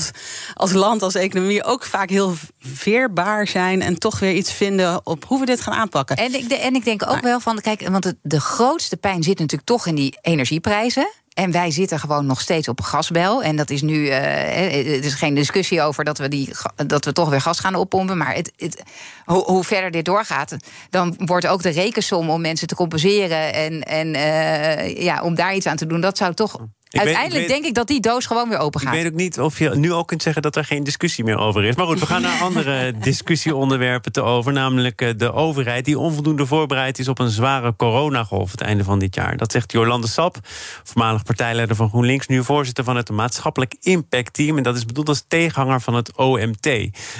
als, 0.53 0.71
land, 0.71 1.01
als 1.01 1.15
economie 1.15 1.63
ook 1.63 1.83
vaak 1.83 2.09
heel 2.09 2.33
veerbaar 2.59 3.47
zijn 3.47 3.81
en 3.81 3.99
toch 3.99 4.19
weer 4.19 4.33
iets 4.33 4.53
vinden 4.53 5.05
op 5.05 5.25
hoe 5.25 5.39
we 5.39 5.45
dit 5.45 5.61
gaan 5.61 5.73
aanpakken. 5.73 6.15
En 6.15 6.33
ik, 6.33 6.51
en 6.51 6.75
ik 6.75 6.85
denk 6.85 7.03
ook 7.03 7.11
maar, 7.11 7.21
wel 7.21 7.39
van, 7.39 7.59
kijk, 7.59 7.87
want 7.87 8.03
de, 8.03 8.17
de 8.21 8.39
grootste 8.39 8.97
pijn 8.97 9.23
zit 9.23 9.39
natuurlijk 9.39 9.67
toch 9.67 9.87
in 9.87 9.95
die 9.95 10.17
energieprijzen. 10.21 11.09
En 11.33 11.51
wij 11.51 11.71
zitten 11.71 11.99
gewoon 11.99 12.25
nog 12.25 12.41
steeds 12.41 12.67
op 12.67 12.81
gasbel. 12.81 13.43
En 13.43 13.55
dat 13.55 13.69
is 13.69 13.81
nu. 13.81 13.95
Uh, 13.95 14.75
er 14.75 15.03
is 15.03 15.13
geen 15.13 15.33
discussie 15.33 15.81
over 15.81 16.03
dat 16.03 16.17
we, 16.17 16.27
die, 16.27 16.49
dat 16.87 17.05
we 17.05 17.13
toch 17.13 17.29
weer 17.29 17.41
gas 17.41 17.59
gaan 17.59 17.75
oppompen. 17.75 18.17
Maar 18.17 18.35
het, 18.35 18.51
het, 18.57 18.83
hoe, 19.25 19.43
hoe, 19.43 19.63
verder 19.63 19.91
dit 19.91 20.05
doorgaat, 20.05 20.55
dan 20.89 21.15
wordt 21.17 21.47
ook 21.47 21.61
de 21.61 21.69
rekensom 21.69 22.29
om 22.29 22.41
mensen 22.41 22.67
te 22.67 22.75
compenseren. 22.75 23.53
En, 23.53 23.83
en 23.83 24.15
uh, 24.15 25.03
ja, 25.03 25.21
om 25.21 25.35
daar 25.35 25.55
iets 25.55 25.65
aan 25.65 25.77
te 25.77 25.85
doen, 25.85 26.01
dat 26.01 26.17
zou 26.17 26.33
toch. 26.33 26.57
Ik 26.91 26.99
Uiteindelijk 26.99 27.33
weet, 27.33 27.43
ik 27.43 27.47
weet, 27.47 27.57
denk 27.57 27.65
ik 27.65 27.73
dat 27.73 27.87
die 27.87 27.99
doos 27.99 28.25
gewoon 28.25 28.49
weer 28.49 28.57
open 28.57 28.79
gaat. 28.79 28.93
Ik 28.93 29.01
weet 29.01 29.11
ook 29.11 29.17
niet 29.17 29.39
of 29.39 29.59
je 29.59 29.69
nu 29.69 29.91
al 29.91 30.05
kunt 30.05 30.21
zeggen 30.21 30.41
dat 30.41 30.55
er 30.55 30.65
geen 30.65 30.83
discussie 30.83 31.23
meer 31.23 31.37
over 31.37 31.63
is. 31.63 31.75
Maar 31.75 31.85
goed, 31.85 31.99
we 31.99 32.05
gaan 32.05 32.21
naar 32.21 32.41
andere 32.49 32.93
discussieonderwerpen 32.97 34.11
te 34.11 34.21
over. 34.21 34.53
Namelijk 34.53 35.19
de 35.19 35.33
overheid 35.33 35.85
die 35.85 35.99
onvoldoende 35.99 36.45
voorbereid 36.45 36.99
is 36.99 37.07
op 37.07 37.19
een 37.19 37.29
zware 37.29 37.75
coronagolf 37.75 38.51
het 38.51 38.61
einde 38.61 38.83
van 38.83 38.99
dit 38.99 39.15
jaar. 39.15 39.37
Dat 39.37 39.51
zegt 39.51 39.71
Jolande 39.71 40.07
Sap, 40.07 40.37
voormalig 40.83 41.23
partijleider 41.23 41.75
van 41.75 41.89
GroenLinks, 41.89 42.27
nu 42.27 42.43
voorzitter 42.43 42.83
van 42.83 42.95
het 42.95 43.09
maatschappelijk 43.09 43.75
impact 43.81 44.33
team. 44.33 44.57
En 44.57 44.63
dat 44.63 44.75
is 44.75 44.85
bedoeld 44.85 45.07
als 45.07 45.23
tegenhanger 45.27 45.81
van 45.81 45.93
het 45.93 46.17
OMT. 46.17 46.69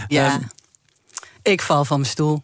Ja, 0.08 0.34
um, 0.34 0.50
ik 1.42 1.62
val 1.62 1.86
van 1.86 2.00
mijn 2.00 2.12
stoel. 2.12 2.44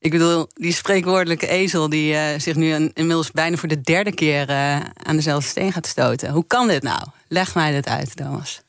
Ik 0.00 0.10
bedoel, 0.10 0.48
die 0.54 0.72
spreekwoordelijke 0.72 1.46
ezel 1.48 1.88
die 1.88 2.12
uh, 2.12 2.20
zich 2.36 2.56
nu 2.56 2.72
inmiddels 2.72 3.30
bijna 3.30 3.56
voor 3.56 3.68
de 3.68 3.80
derde 3.80 4.12
keer 4.12 4.50
uh, 4.50 4.80
aan 4.80 5.16
dezelfde 5.16 5.48
steen 5.48 5.72
gaat 5.72 5.86
stoten. 5.86 6.30
Hoe 6.30 6.46
kan 6.46 6.68
dit 6.68 6.82
nou? 6.82 7.06
Leg 7.28 7.54
mij 7.54 7.72
dit 7.72 7.88
uit, 7.88 8.16
Thomas. 8.16 8.62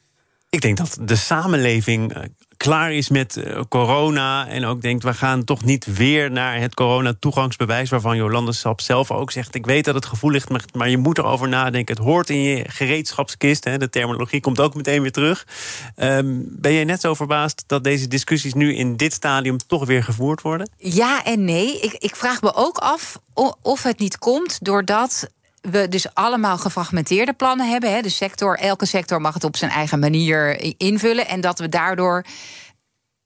Ik 0.50 0.62
denk 0.62 0.78
dat 0.78 0.98
de 1.02 1.16
samenleving 1.16 2.14
klaar 2.62 2.94
is 2.94 3.10
met 3.10 3.44
corona 3.70 4.48
en 4.48 4.66
ook 4.66 4.82
denkt... 4.82 5.04
we 5.04 5.14
gaan 5.14 5.44
toch 5.44 5.64
niet 5.64 5.86
weer 5.86 6.32
naar 6.32 6.60
het 6.60 6.74
corona-toegangsbewijs... 6.74 7.90
waarvan 7.90 8.18
Jolande 8.18 8.54
Sap 8.54 8.82
zelf 8.82 9.12
ook 9.12 9.32
zegt... 9.32 9.56
ik 9.56 9.66
weet 9.66 9.86
dat 9.86 9.96
het 9.96 10.06
gevoel 10.06 10.32
ligt, 10.32 10.74
maar 10.74 10.90
je 10.90 10.98
moet 10.98 11.18
erover 11.18 11.48
nadenken. 11.48 11.96
Het 11.96 12.04
hoort 12.04 12.30
in 12.30 12.42
je 12.42 12.66
gereedschapskist. 12.68 13.64
Hè, 13.64 13.78
de 13.78 13.90
terminologie 13.90 14.40
komt 14.40 14.60
ook 14.60 14.76
meteen 14.76 15.02
weer 15.02 15.12
terug. 15.12 15.48
Um, 15.96 16.46
ben 16.50 16.74
jij 16.74 16.84
net 16.84 17.02
zo 17.02 17.14
verbaasd 17.14 17.64
dat 17.68 17.84
deze 17.84 18.08
discussies 18.08 18.54
nu 18.54 18.76
in 18.76 18.98
dit 18.98 19.14
stadium... 19.14 19.58
toch 19.58 19.86
weer 19.86 20.04
gevoerd 20.04 20.42
worden? 20.42 20.70
Ja 20.78 21.24
en 21.24 21.46
nee. 21.46 21.80
Ik, 21.80 21.94
ik 21.94 22.16
vraag 22.16 22.42
me 22.42 22.56
ook 22.56 22.78
af 22.78 23.20
of 23.62 23.84
het 23.84 24.00
niet 24.00 24.18
komt 24.18 24.58
doordat 24.62 25.28
we 25.62 25.88
dus 25.88 26.14
allemaal 26.14 26.58
gefragmenteerde 26.58 27.34
plannen 27.34 27.70
hebben. 27.70 27.94
Hè. 27.94 28.02
De 28.02 28.10
sector, 28.10 28.58
elke 28.58 28.86
sector 28.86 29.22
mag 29.22 29.34
het 29.34 29.44
op 29.44 29.58
zijn 29.58 29.72
eigen 29.72 30.00
manier 30.00 30.64
invullen. 30.78 31.28
En 31.28 31.42
dat 31.42 31.60
we 31.60 31.70
daardoor 31.70 32.26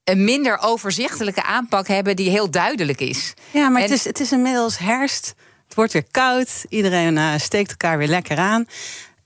een 0.03 0.23
minder 0.23 0.57
overzichtelijke 0.61 1.43
aanpak 1.43 1.87
hebben 1.87 2.15
die 2.15 2.29
heel 2.29 2.51
duidelijk 2.51 2.99
is. 3.01 3.33
Ja, 3.51 3.69
maar 3.69 3.81
en... 3.81 3.89
het, 3.89 3.97
is, 3.97 4.03
het 4.03 4.19
is 4.19 4.31
inmiddels 4.31 4.77
herfst. 4.77 5.33
Het 5.65 5.75
wordt 5.75 5.93
weer 5.93 6.05
koud. 6.11 6.65
Iedereen 6.69 7.15
uh, 7.15 7.33
steekt 7.37 7.69
elkaar 7.69 7.97
weer 7.97 8.07
lekker 8.07 8.37
aan. 8.37 8.65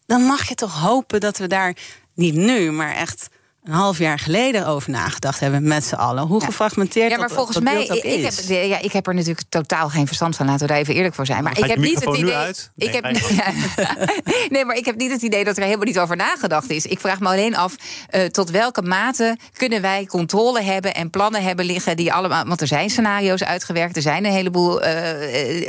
Dan 0.06 0.22
mag 0.22 0.48
je 0.48 0.56
toch 0.56 0.82
hopen 0.82 1.20
dat 1.20 1.38
we 1.38 1.48
daar 1.48 1.76
niet 2.14 2.36
nu, 2.36 2.72
maar 2.72 2.96
echt 2.96 3.30
een 3.64 3.74
half 3.74 3.98
jaar 3.98 4.20
geleden 4.20 4.68
over 4.68 4.92
nagedacht 4.92 5.40
hebben 5.40 5.64
met 5.64 5.84
z'n 5.84 5.96
allen. 5.96 6.24
Hoe 6.24 6.44
gefragmenteerd 6.44 7.12
Ja, 7.12 7.18
maar 7.18 7.28
dat, 7.28 7.38
volgens 7.38 7.56
dat 7.56 7.64
mij, 7.64 7.84
ik, 7.84 8.04
ik, 8.04 8.24
heb, 8.24 8.34
ja, 8.48 8.80
ik 8.80 8.92
heb 8.92 9.08
er 9.08 9.14
natuurlijk 9.14 9.50
totaal 9.50 9.90
geen 9.90 10.08
verstand 10.08 10.36
van. 10.36 10.46
Laten 10.46 10.62
we 10.62 10.68
daar 10.68 10.78
even 10.78 10.94
eerlijk 10.94 11.16
voor 11.16 11.26
zijn. 11.26 11.44
Maar 11.44 11.58
ik 11.58 11.66
heb 11.66 11.78
niet 11.78 12.06
het 12.06 12.18
idee. 12.18 12.36
Uit? 12.36 12.72
Nee, 12.76 12.88
ik 12.88 12.94
heb, 12.94 13.16
ja, 13.16 13.54
nee, 14.50 14.66
maar 14.66 14.76
ik 14.76 14.86
heb 14.86 14.96
niet 14.96 15.12
het 15.12 15.22
idee 15.22 15.44
dat 15.44 15.58
er 15.58 15.64
helemaal 15.64 15.86
niet 15.86 16.00
over 16.00 16.16
nagedacht 16.16 16.70
is. 16.70 16.86
Ik 16.86 17.00
vraag 17.00 17.20
me 17.20 17.28
alleen 17.28 17.56
af 17.56 17.76
uh, 18.12 18.26
tot 18.26 18.50
welke 18.50 18.82
mate 18.82 19.38
kunnen 19.54 19.82
wij 19.82 20.06
controle 20.06 20.62
hebben 20.62 20.94
en 20.96 21.10
plannen 21.10 21.44
hebben 21.44 21.66
liggen 21.66 21.98
die 21.98 22.14
allemaal. 22.14 22.46
Want 22.46 22.62
er 22.62 22.68
zijn 22.68 22.90
scenario's 22.90 23.44
uitgewerkt, 23.44 23.96
er 23.96 24.02
zijn 24.02 24.26
een 24.26 24.32
heleboel 24.32 24.86
uh, 24.86 24.90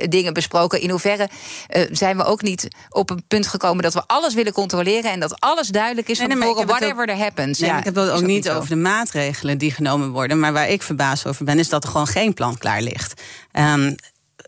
dingen 0.08 0.32
besproken. 0.32 0.80
In 0.80 0.90
hoeverre 0.90 1.28
uh, 1.76 1.82
zijn 1.90 2.16
we 2.16 2.24
ook 2.24 2.42
niet 2.42 2.68
op 2.88 3.10
een 3.10 3.24
punt 3.28 3.46
gekomen 3.46 3.82
dat 3.82 3.94
we 3.94 4.02
alles 4.06 4.34
willen 4.34 4.52
controleren 4.52 5.10
en 5.10 5.20
dat 5.20 5.40
alles 5.40 5.68
duidelijk 5.68 6.08
is 6.08 6.18
van 6.18 6.28
nee, 6.28 6.36
nee, 6.36 6.48
tevoren, 6.48 6.68
whatever 6.68 7.08
er 7.08 7.18
happens. 7.18 7.58
Nee, 7.58 7.70
ja, 7.70 7.79
ik 7.80 7.94
heb 7.94 8.04
het 8.04 8.10
ook 8.10 8.26
niet 8.26 8.50
over 8.50 8.68
de 8.68 8.76
maatregelen 8.76 9.58
die 9.58 9.70
genomen 9.70 10.10
worden. 10.10 10.40
Maar 10.40 10.52
waar 10.52 10.68
ik 10.68 10.82
verbaasd 10.82 11.26
over 11.26 11.44
ben, 11.44 11.58
is 11.58 11.68
dat 11.68 11.84
er 11.84 11.90
gewoon 11.90 12.06
geen 12.06 12.34
plan 12.34 12.58
klaar 12.58 12.82
ligt. 12.82 13.22
Um, 13.52 13.94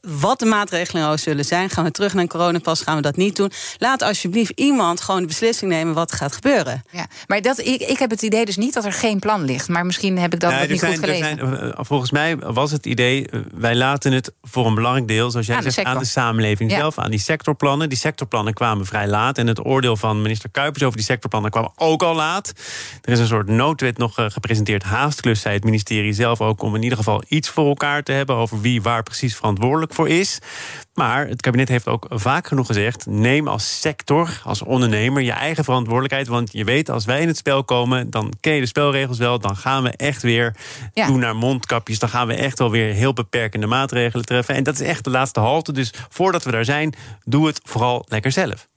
wat 0.02 0.38
de 0.38 0.44
maatregelen 0.44 1.02
nou 1.02 1.18
zullen 1.18 1.44
zijn. 1.44 1.71
Gaan 1.71 1.85
we 1.85 1.90
terug 1.90 2.12
naar 2.12 2.23
een 2.23 2.28
coronapas? 2.28 2.80
Gaan 2.80 2.97
we 2.97 3.02
dat 3.02 3.16
niet 3.16 3.37
doen? 3.37 3.50
Laat 3.78 4.02
alsjeblieft 4.02 4.52
iemand 4.54 5.00
gewoon 5.00 5.21
de 5.21 5.26
beslissing 5.26 5.71
nemen 5.71 5.94
wat 5.94 6.11
er 6.11 6.16
gaat 6.16 6.35
gebeuren. 6.35 6.82
Ja, 6.90 7.06
maar 7.26 7.42
dat, 7.42 7.59
ik, 7.59 7.80
ik 7.80 7.99
heb 7.99 8.11
het 8.11 8.23
idee 8.23 8.44
dus 8.44 8.56
niet 8.56 8.75
dat 8.75 8.85
er 8.85 8.92
geen 8.92 9.18
plan 9.18 9.44
ligt. 9.44 9.68
Maar 9.68 9.87
misschien 9.87 10.18
heb 10.18 10.35
ik 10.35 10.40
dat 10.40 10.50
nee, 10.50 10.68
niet 10.68 10.78
zijn, 10.78 10.92
goed 10.92 11.04
gelezen. 11.04 11.37
Zijn, 11.38 11.73
eh, 11.73 11.78
volgens 11.85 12.11
mij 12.11 12.37
was 12.37 12.71
het 12.71 12.87
idee, 12.87 13.28
eh, 13.28 13.40
wij 13.54 13.75
laten 13.75 14.12
het 14.12 14.32
voor 14.42 14.66
een 14.66 14.75
belangrijk 14.75 15.09
deel, 15.09 15.30
zoals 15.30 15.47
jij 15.47 15.56
aan 15.56 15.62
zegt, 15.62 15.76
de 15.76 15.85
aan 15.85 15.99
de 15.99 16.04
samenleving 16.04 16.71
zelf, 16.71 16.99
aan 16.99 17.11
die 17.11 17.21
sectorplannen. 17.21 17.88
Die 17.88 17.99
sectorplannen 17.99 18.54
kwamen 18.54 18.87
vrij 18.87 19.09
laat. 19.09 19.38
En 19.38 19.47
het 19.47 19.64
oordeel 19.64 19.97
van 19.97 20.23
minister 20.23 20.50
Kuipers 20.50 20.85
over 20.85 20.97
die 20.97 21.06
sectorplannen 21.06 21.50
kwam 21.50 21.73
ook 21.76 22.02
al 22.02 22.14
laat. 22.14 22.52
Er 23.02 23.12
is 23.12 23.18
een 23.18 23.26
soort 23.26 23.49
noodwet 23.49 23.99
nog 23.99 24.18
eh, 24.18 24.25
gepresenteerd. 24.28 24.82
Haastklus, 24.82 25.40
zei 25.40 25.54
het 25.54 25.64
ministerie 25.64 26.12
zelf 26.12 26.40
ook, 26.40 26.62
om 26.62 26.75
in 26.75 26.82
ieder 26.82 26.99
geval 26.99 27.23
iets 27.28 27.49
voor 27.49 27.66
elkaar 27.66 28.02
te 28.02 28.12
hebben 28.12 28.37
over 28.37 28.61
wie 28.61 28.82
waar 28.82 29.02
precies 29.02 29.37
verantwoordelijk 29.37 29.91
voor 29.94 30.08
is. 30.08 30.38
Maar 30.94 31.28
het 31.28 31.40
kabinet 31.40 31.68
heeft 31.68 31.87
ook 31.87 32.06
vaak 32.11 32.46
genoeg 32.46 32.66
gezegd: 32.66 33.06
neem 33.06 33.49
als 33.49 33.80
sector, 33.80 34.40
als 34.44 34.62
ondernemer, 34.62 35.22
je 35.22 35.32
eigen 35.32 35.64
verantwoordelijkheid. 35.64 36.28
Want 36.28 36.52
je 36.52 36.64
weet, 36.64 36.90
als 36.90 37.04
wij 37.04 37.20
in 37.20 37.28
het 37.28 37.37
spel 37.37 37.64
komen, 37.64 38.11
dan 38.11 38.32
ken 38.40 38.54
je 38.54 38.61
de 38.61 38.66
spelregels 38.66 39.18
wel. 39.18 39.38
Dan 39.38 39.56
gaan 39.56 39.82
we 39.82 39.90
echt 39.90 40.22
weer 40.22 40.56
doen 41.06 41.18
naar 41.18 41.37
mondkapjes. 41.37 41.99
Dan 41.99 42.08
gaan 42.08 42.26
we 42.26 42.34
echt 42.34 42.58
wel 42.58 42.70
weer 42.70 42.94
heel 42.94 43.12
beperkende 43.12 43.66
maatregelen 43.66 44.25
treffen. 44.25 44.54
En 44.54 44.62
dat 44.62 44.75
is 44.75 44.87
echt 44.87 45.04
de 45.04 45.11
laatste 45.11 45.40
halte. 45.40 45.72
Dus 45.72 45.92
voordat 46.08 46.44
we 46.44 46.50
daar 46.50 46.64
zijn, 46.64 46.94
doe 47.25 47.46
het 47.46 47.61
vooral 47.64 48.04
lekker 48.08 48.32
zelf. 48.32 48.70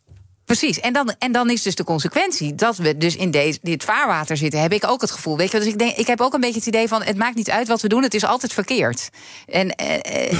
Precies, 0.45 0.79
en 0.79 0.93
dan, 0.93 1.13
en 1.19 1.31
dan 1.31 1.49
is 1.49 1.61
dus 1.61 1.75
de 1.75 1.83
consequentie 1.83 2.55
dat 2.55 2.77
we 2.77 2.97
dus 2.97 3.15
in 3.15 3.31
deze, 3.31 3.59
dit 3.61 3.83
vaarwater 3.83 4.37
zitten, 4.37 4.61
heb 4.61 4.73
ik 4.73 4.87
ook 4.87 5.01
het 5.01 5.11
gevoel. 5.11 5.37
Weet 5.37 5.51
je, 5.51 5.57
dus 5.57 5.67
ik, 5.67 5.79
denk, 5.79 5.95
ik 5.95 6.07
heb 6.07 6.21
ook 6.21 6.33
een 6.33 6.39
beetje 6.39 6.55
het 6.55 6.67
idee 6.67 6.87
van: 6.87 7.03
het 7.03 7.17
maakt 7.17 7.35
niet 7.35 7.49
uit 7.49 7.67
wat 7.67 7.81
we 7.81 7.87
doen, 7.87 8.03
het 8.03 8.13
is 8.13 8.25
altijd 8.25 8.53
verkeerd. 8.53 9.09
En, 9.45 9.69
eh, 9.69 10.29
eh 10.29 10.37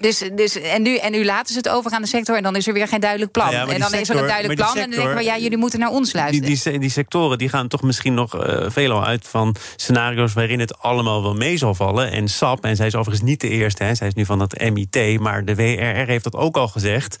dus, 0.00 0.22
dus, 0.32 0.60
en, 0.60 0.82
nu, 0.82 0.96
en 0.96 1.12
nu 1.12 1.24
laten 1.24 1.52
ze 1.52 1.58
het 1.58 1.68
over 1.68 1.90
aan 1.90 2.02
de 2.02 2.08
sector 2.08 2.36
en 2.36 2.42
dan 2.42 2.56
is 2.56 2.66
er 2.66 2.72
weer 2.72 2.88
geen 2.88 3.00
duidelijk 3.00 3.30
plan. 3.30 3.52
en 3.52 3.80
dan 3.80 3.94
is 3.94 4.08
er 4.08 4.16
een 4.16 4.26
duidelijk 4.26 4.60
plan 4.60 4.76
en 4.76 4.90
dan 4.90 4.98
denken 4.98 5.16
we: 5.16 5.22
ja, 5.22 5.38
jullie 5.38 5.58
moeten 5.58 5.78
naar 5.78 5.90
ons 5.90 6.12
luisteren. 6.12 6.48
Die, 6.48 6.62
die, 6.62 6.78
die 6.78 6.90
sectoren 6.90 7.38
die 7.38 7.48
gaan 7.48 7.68
toch 7.68 7.82
misschien 7.82 8.14
nog 8.14 8.34
uh, 8.34 8.64
veelal 8.68 9.04
uit 9.04 9.28
van 9.28 9.56
scenario's 9.76 10.32
waarin 10.32 10.60
het 10.60 10.78
allemaal 10.78 11.22
wel 11.22 11.34
mee 11.34 11.56
zal 11.56 11.74
vallen. 11.74 12.10
En 12.10 12.28
SAP, 12.28 12.64
en 12.64 12.76
zij 12.76 12.86
is 12.86 12.94
overigens 12.94 13.28
niet 13.28 13.40
de 13.40 13.48
eerste, 13.48 13.84
hè, 13.84 13.94
zij 13.94 14.06
is 14.06 14.14
nu 14.14 14.24
van 14.24 14.38
dat 14.38 14.58
MIT, 14.72 15.20
maar 15.20 15.44
de 15.44 15.54
WRR 15.54 16.06
heeft 16.06 16.24
dat 16.24 16.34
ook 16.34 16.56
al 16.56 16.68
gezegd 16.68 17.16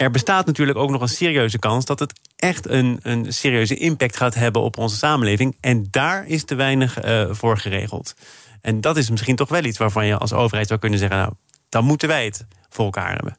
er 0.00 0.10
bestaat 0.10 0.46
natuurlijk 0.46 0.78
ook 0.78 0.90
nog 0.90 1.00
een 1.00 1.08
serieuze 1.08 1.58
kans 1.58 1.84
dat 1.84 1.98
het 1.98 2.20
echt 2.36 2.68
een, 2.68 2.98
een 3.02 3.32
serieuze 3.32 3.74
impact 3.74 4.16
gaat 4.16 4.34
hebben 4.34 4.62
op 4.62 4.78
onze 4.78 4.96
samenleving. 4.96 5.56
En 5.60 5.86
daar 5.90 6.26
is 6.26 6.44
te 6.44 6.54
weinig 6.54 7.04
uh, 7.04 7.26
voor 7.30 7.58
geregeld. 7.58 8.14
En 8.60 8.80
dat 8.80 8.96
is 8.96 9.10
misschien 9.10 9.36
toch 9.36 9.48
wel 9.48 9.64
iets 9.64 9.78
waarvan 9.78 10.06
je 10.06 10.18
als 10.18 10.32
overheid 10.32 10.66
zou 10.68 10.80
kunnen 10.80 10.98
zeggen: 10.98 11.18
nou, 11.18 11.32
dan 11.68 11.84
moeten 11.84 12.08
wij 12.08 12.24
het 12.24 12.46
voor 12.68 12.84
elkaar 12.84 13.14
hebben. 13.14 13.36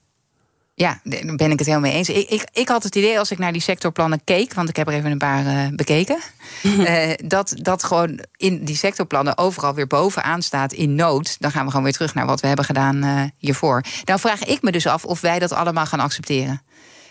Ja, 0.74 1.00
daar 1.04 1.36
ben 1.36 1.52
ik 1.52 1.60
het 1.60 1.68
helemaal 1.68 1.90
mee 1.90 1.98
eens. 1.98 2.10
Ik, 2.10 2.30
ik, 2.30 2.44
ik, 2.54 2.68
had 2.68 2.84
het 2.84 2.96
idee 2.96 3.20
als 3.20 3.32
ik 3.32 3.38
naar 3.38 3.52
die 3.52 3.62
sectorplannen 3.62 4.24
keek, 4.24 4.54
want 4.54 4.70
ik 4.70 4.76
heb 4.76 4.88
er 4.88 4.94
even 4.94 5.12
een 5.12 5.18
paar 5.18 5.46
uh, 5.46 5.68
bekeken, 5.76 6.20
uh, 6.64 7.10
dat, 7.26 7.54
dat 7.56 7.84
gewoon 7.84 8.20
in 8.36 8.66
die 8.66 8.76
sectorplannen 8.76 9.38
overal 9.38 9.74
weer 9.74 9.88
bovenaan 9.88 10.42
staat 10.42 10.74
in 10.74 10.96
nood. 10.96 11.40
Dan 11.40 11.52
gaan 11.52 11.64
we 11.64 11.70
gewoon 11.70 11.84
weer 11.84 11.94
terug 11.94 12.14
naar 12.14 12.26
wat 12.26 12.40
we 12.40 12.48
hebben 12.48 12.66
gedaan 12.66 13.06
uh, 13.06 13.24
hiervoor. 13.38 13.84
Dan 14.04 14.20
vraag 14.20 14.44
ik 14.44 14.62
me 14.62 14.72
dus 14.72 14.88
af 14.88 15.06
of 15.06 15.22
wij 15.22 15.40
dat 15.40 15.52
allemaal 15.52 15.86
gaan 15.86 16.00
accepteren. 16.00 16.62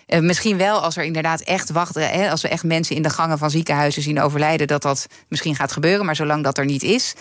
misschien 0.06 0.56
wel 0.56 0.80
als 0.80 0.96
er 0.96 1.04
inderdaad 1.04 1.40
echt 1.40 1.70
wachten, 1.70 2.10
hè, 2.10 2.30
als 2.30 2.42
we 2.42 2.48
echt 2.48 2.64
mensen 2.64 2.96
in 2.96 3.02
de 3.02 3.10
gangen 3.10 3.38
van 3.38 3.50
ziekenhuizen 3.50 4.02
zien 4.02 4.20
overlijden, 4.20 4.66
dat 4.66 4.82
dat 4.82 5.06
misschien 5.28 5.56
gaat 5.56 5.72
gebeuren. 5.72 6.06
Maar 6.06 6.16
zolang 6.16 6.44
dat 6.44 6.58
er 6.58 6.64
niet 6.64 6.82
is, 6.82 7.14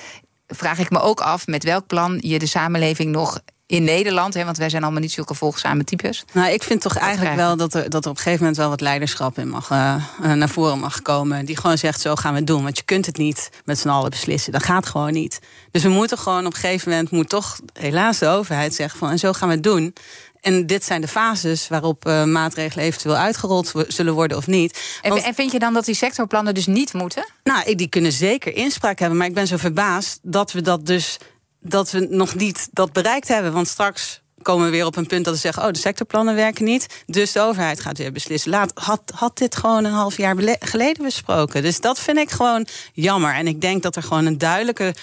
vraag 0.47 0.79
ik 0.79 0.89
me 0.89 0.99
ook 0.99 1.21
af 1.21 1.47
met 1.47 1.63
welk 1.63 1.87
plan 1.87 2.17
je 2.21 2.39
de 2.39 2.45
samenleving 2.45 3.11
nog 3.11 3.41
in 3.69 3.83
Nederland, 3.83 4.33
hè, 4.33 4.45
want 4.45 4.57
wij 4.57 4.69
zijn 4.69 4.83
allemaal 4.83 5.01
niet 5.01 5.11
zulke 5.11 5.33
volgzame 5.33 5.83
types. 5.83 6.25
Nou, 6.33 6.51
ik 6.51 6.63
vind 6.63 6.81
toch 6.81 6.97
eigenlijk 6.97 7.35
wel 7.35 7.57
dat 7.57 7.73
er, 7.73 7.89
dat 7.89 8.03
er 8.03 8.09
op 8.09 8.15
een 8.15 8.21
gegeven 8.21 8.39
moment 8.39 8.57
wel 8.57 8.69
wat 8.69 8.81
leiderschap 8.81 9.37
in 9.37 9.49
mag, 9.49 9.69
uh, 9.69 9.95
naar 10.33 10.49
voren 10.49 10.79
mag 10.79 11.01
komen. 11.01 11.45
Die 11.45 11.57
gewoon 11.57 11.77
zegt: 11.77 12.01
zo 12.01 12.15
gaan 12.15 12.31
we 12.31 12.37
het 12.37 12.47
doen. 12.47 12.63
Want 12.63 12.77
je 12.77 12.83
kunt 12.83 13.05
het 13.05 13.17
niet 13.17 13.49
met 13.65 13.79
z'n 13.79 13.89
allen 13.89 14.09
beslissen. 14.09 14.51
Dat 14.51 14.63
gaat 14.63 14.85
gewoon 14.85 15.13
niet. 15.13 15.39
Dus 15.71 15.83
we 15.83 15.89
moeten 15.89 16.17
gewoon 16.17 16.45
op 16.45 16.53
een 16.53 16.59
gegeven 16.59 16.89
moment, 16.89 17.11
moet 17.11 17.29
toch 17.29 17.59
helaas 17.73 18.17
de 18.17 18.27
overheid 18.27 18.75
zeggen: 18.75 18.99
van 18.99 19.09
en 19.09 19.19
zo 19.19 19.33
gaan 19.33 19.47
we 19.47 19.53
het 19.53 19.63
doen. 19.63 19.93
En 20.41 20.65
dit 20.65 20.83
zijn 20.83 21.01
de 21.01 21.07
fases 21.07 21.67
waarop 21.67 22.07
uh, 22.07 22.23
maatregelen 22.23 22.85
eventueel 22.85 23.15
uitgerold 23.15 23.73
zullen 23.87 24.13
worden 24.13 24.37
of 24.37 24.47
niet. 24.47 24.99
Want, 25.01 25.23
en 25.23 25.33
vind 25.33 25.51
je 25.51 25.59
dan 25.59 25.73
dat 25.73 25.85
die 25.85 25.95
sectorplannen 25.95 26.53
dus 26.53 26.65
niet 26.65 26.93
moeten? 26.93 27.25
Nou, 27.43 27.75
die 27.75 27.89
kunnen 27.89 28.11
zeker 28.11 28.55
inspraak 28.55 28.99
hebben. 28.99 29.17
Maar 29.17 29.27
ik 29.27 29.33
ben 29.33 29.47
zo 29.47 29.57
verbaasd 29.57 30.19
dat 30.21 30.51
we 30.51 30.61
dat 30.61 30.85
dus 30.85 31.17
dat 31.59 31.91
we 31.91 32.07
nog 32.09 32.35
niet 32.35 32.69
dat 32.71 32.93
bereikt 32.93 33.27
hebben. 33.27 33.53
Want 33.53 33.67
straks 33.67 34.21
komen 34.41 34.65
we 34.65 34.71
weer 34.71 34.85
op 34.85 34.95
een 34.95 35.07
punt 35.07 35.25
dat 35.25 35.33
we 35.33 35.39
zeggen: 35.39 35.63
oh, 35.63 35.71
de 35.71 35.79
sectorplannen 35.79 36.35
werken 36.35 36.65
niet. 36.65 37.03
Dus 37.05 37.31
de 37.31 37.41
overheid 37.41 37.79
gaat 37.79 37.97
weer 37.97 38.11
beslissen. 38.11 38.51
Laat, 38.51 38.71
had, 38.75 39.01
had 39.15 39.37
dit 39.37 39.55
gewoon 39.55 39.85
een 39.85 39.91
half 39.91 40.17
jaar 40.17 40.35
geleden 40.59 41.03
besproken. 41.03 41.61
Dus 41.61 41.81
dat 41.81 41.99
vind 41.99 42.17
ik 42.17 42.29
gewoon 42.29 42.67
jammer. 42.93 43.33
En 43.33 43.47
ik 43.47 43.61
denk 43.61 43.83
dat 43.83 43.95
er 43.95 44.03
gewoon 44.03 44.25
een 44.25 44.37
duidelijke. 44.37 44.95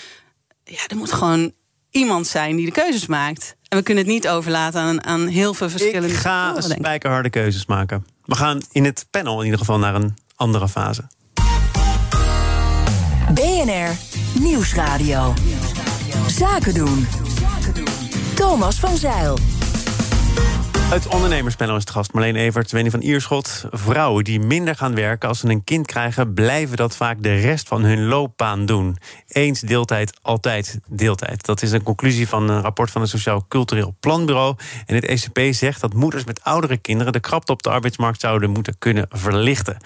Ja, 0.65 0.87
er 0.87 0.97
moet 0.97 1.13
gewoon 1.13 1.53
iemand 1.91 2.27
zijn 2.27 2.57
die 2.57 2.67
de 2.67 2.73
keuzes 2.73 3.07
maakt. 3.07 3.57
En 3.69 3.79
we 3.79 3.85
kunnen 3.85 4.05
het 4.05 4.13
niet 4.13 4.29
overlaten 4.29 4.81
aan, 4.81 5.05
aan 5.05 5.27
heel 5.27 5.55
veel 5.55 5.71
verschillende. 5.71 6.09
Ik 6.09 6.15
ga 6.15 6.61
spijkerharde 6.61 7.31
keuzes 7.31 7.67
maken. 7.67 8.07
We 8.25 8.35
gaan 8.35 8.63
in 8.73 8.85
het 8.85 9.07
panel 9.11 9.39
in 9.39 9.45
ieder 9.45 9.59
geval 9.59 9.79
naar 9.79 9.95
een 9.95 10.17
andere 10.35 10.69
fase. 10.69 11.09
BNR 13.35 13.91
Nieuwsradio. 14.41 15.35
Zaken 16.27 16.75
doen. 16.75 17.07
Thomas 18.35 18.81
van 18.81 18.97
Zeil. 18.97 19.39
Het 20.89 21.09
ondernemerspanel 21.09 21.77
is 21.77 21.81
het 21.81 21.91
gast. 21.91 22.13
Marleen 22.13 22.37
Evert, 22.37 22.71
Wendy 22.71 22.91
van 22.91 23.01
Ierschot. 23.01 23.65
Vrouwen 23.71 24.25
die 24.25 24.41
minder 24.41 24.75
gaan 24.75 24.95
werken 24.95 25.29
als 25.29 25.39
ze 25.39 25.49
een 25.49 25.65
kind 25.65 25.87
krijgen... 25.87 26.35
blijven 26.35 26.77
dat 26.77 26.97
vaak 26.97 27.23
de 27.23 27.35
rest 27.35 27.69
van 27.69 27.83
hun 27.83 28.07
loopbaan 28.07 28.67
doen. 28.67 28.97
Eens 29.29 29.61
deeltijd, 29.61 30.19
altijd 30.23 30.79
deeltijd. 30.89 31.47
Dat 31.47 31.63
is 31.63 31.73
een 31.73 31.83
conclusie 31.83 32.29
van 32.29 32.49
een 32.49 32.61
rapport 32.61 32.91
van 32.91 33.01
het 33.01 33.11
Sociaal 33.11 33.45
Cultureel 33.49 33.97
Planbureau. 34.01 34.57
En 34.87 34.95
het 34.95 35.05
ECP 35.05 35.55
zegt 35.55 35.81
dat 35.81 35.95
moeders 35.95 36.25
met 36.25 36.45
oudere 36.45 36.77
kinderen... 36.77 37.13
de 37.13 37.21
krapte 37.21 37.53
op 37.53 37.63
de 37.63 37.71
arbeidsmarkt 37.71 38.21
zouden 38.21 38.51
moeten 38.51 38.79
kunnen 38.79 39.07
verlichten. 39.09 39.77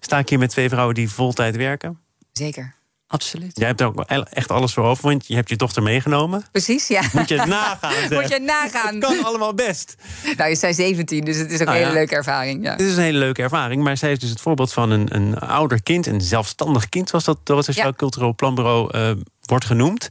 Sta 0.00 0.18
ik 0.18 0.28
hier 0.28 0.38
met 0.38 0.50
twee 0.50 0.68
vrouwen 0.68 0.94
die 0.94 1.10
voltijd 1.10 1.56
werken? 1.56 1.98
Zeker. 2.32 2.77
Absoluut. 3.10 3.58
Jij 3.58 3.66
hebt 3.66 3.80
er 3.80 3.86
ook 3.86 4.00
echt 4.30 4.50
alles 4.50 4.72
voor 4.72 4.84
over, 4.84 5.04
want 5.04 5.26
je 5.26 5.34
hebt 5.34 5.48
je 5.48 5.56
dochter 5.56 5.82
meegenomen. 5.82 6.44
Precies, 6.52 6.88
ja. 6.88 7.02
Moet 7.12 7.28
je 7.28 7.38
het 7.38 7.48
nagaan. 7.48 7.94
Moet 8.20 8.28
je 8.28 8.38
nagaan. 8.38 8.94
Het 8.94 9.04
kan 9.04 9.24
allemaal 9.24 9.54
best. 9.54 9.94
Nou, 10.36 10.50
je 10.50 10.56
zijn 10.56 10.74
17, 10.74 11.24
dus 11.24 11.36
het 11.36 11.50
is 11.50 11.60
ook 11.60 11.66
nou 11.66 11.78
een 11.78 11.84
hele 11.84 11.96
leuke 11.98 12.14
ervaring. 12.14 12.64
Ja. 12.64 12.70
Het 12.70 12.80
is 12.80 12.96
een 12.96 13.02
hele 13.02 13.18
leuke 13.18 13.42
ervaring, 13.42 13.82
maar 13.82 13.96
zij 13.96 14.12
is 14.12 14.18
dus 14.18 14.30
het 14.30 14.40
voorbeeld 14.40 14.72
van 14.72 14.90
een, 14.90 15.14
een 15.14 15.38
ouder 15.38 15.82
kind, 15.82 16.06
een 16.06 16.20
zelfstandig 16.20 16.88
kind, 16.88 17.08
zoals 17.08 17.24
dat 17.24 17.38
door 17.42 17.56
het 17.56 17.64
Sociaal 17.64 17.94
Cultureel 17.94 18.34
Planbureau 18.34 18.98
uh, 18.98 19.10
wordt 19.40 19.64
genoemd. 19.64 20.08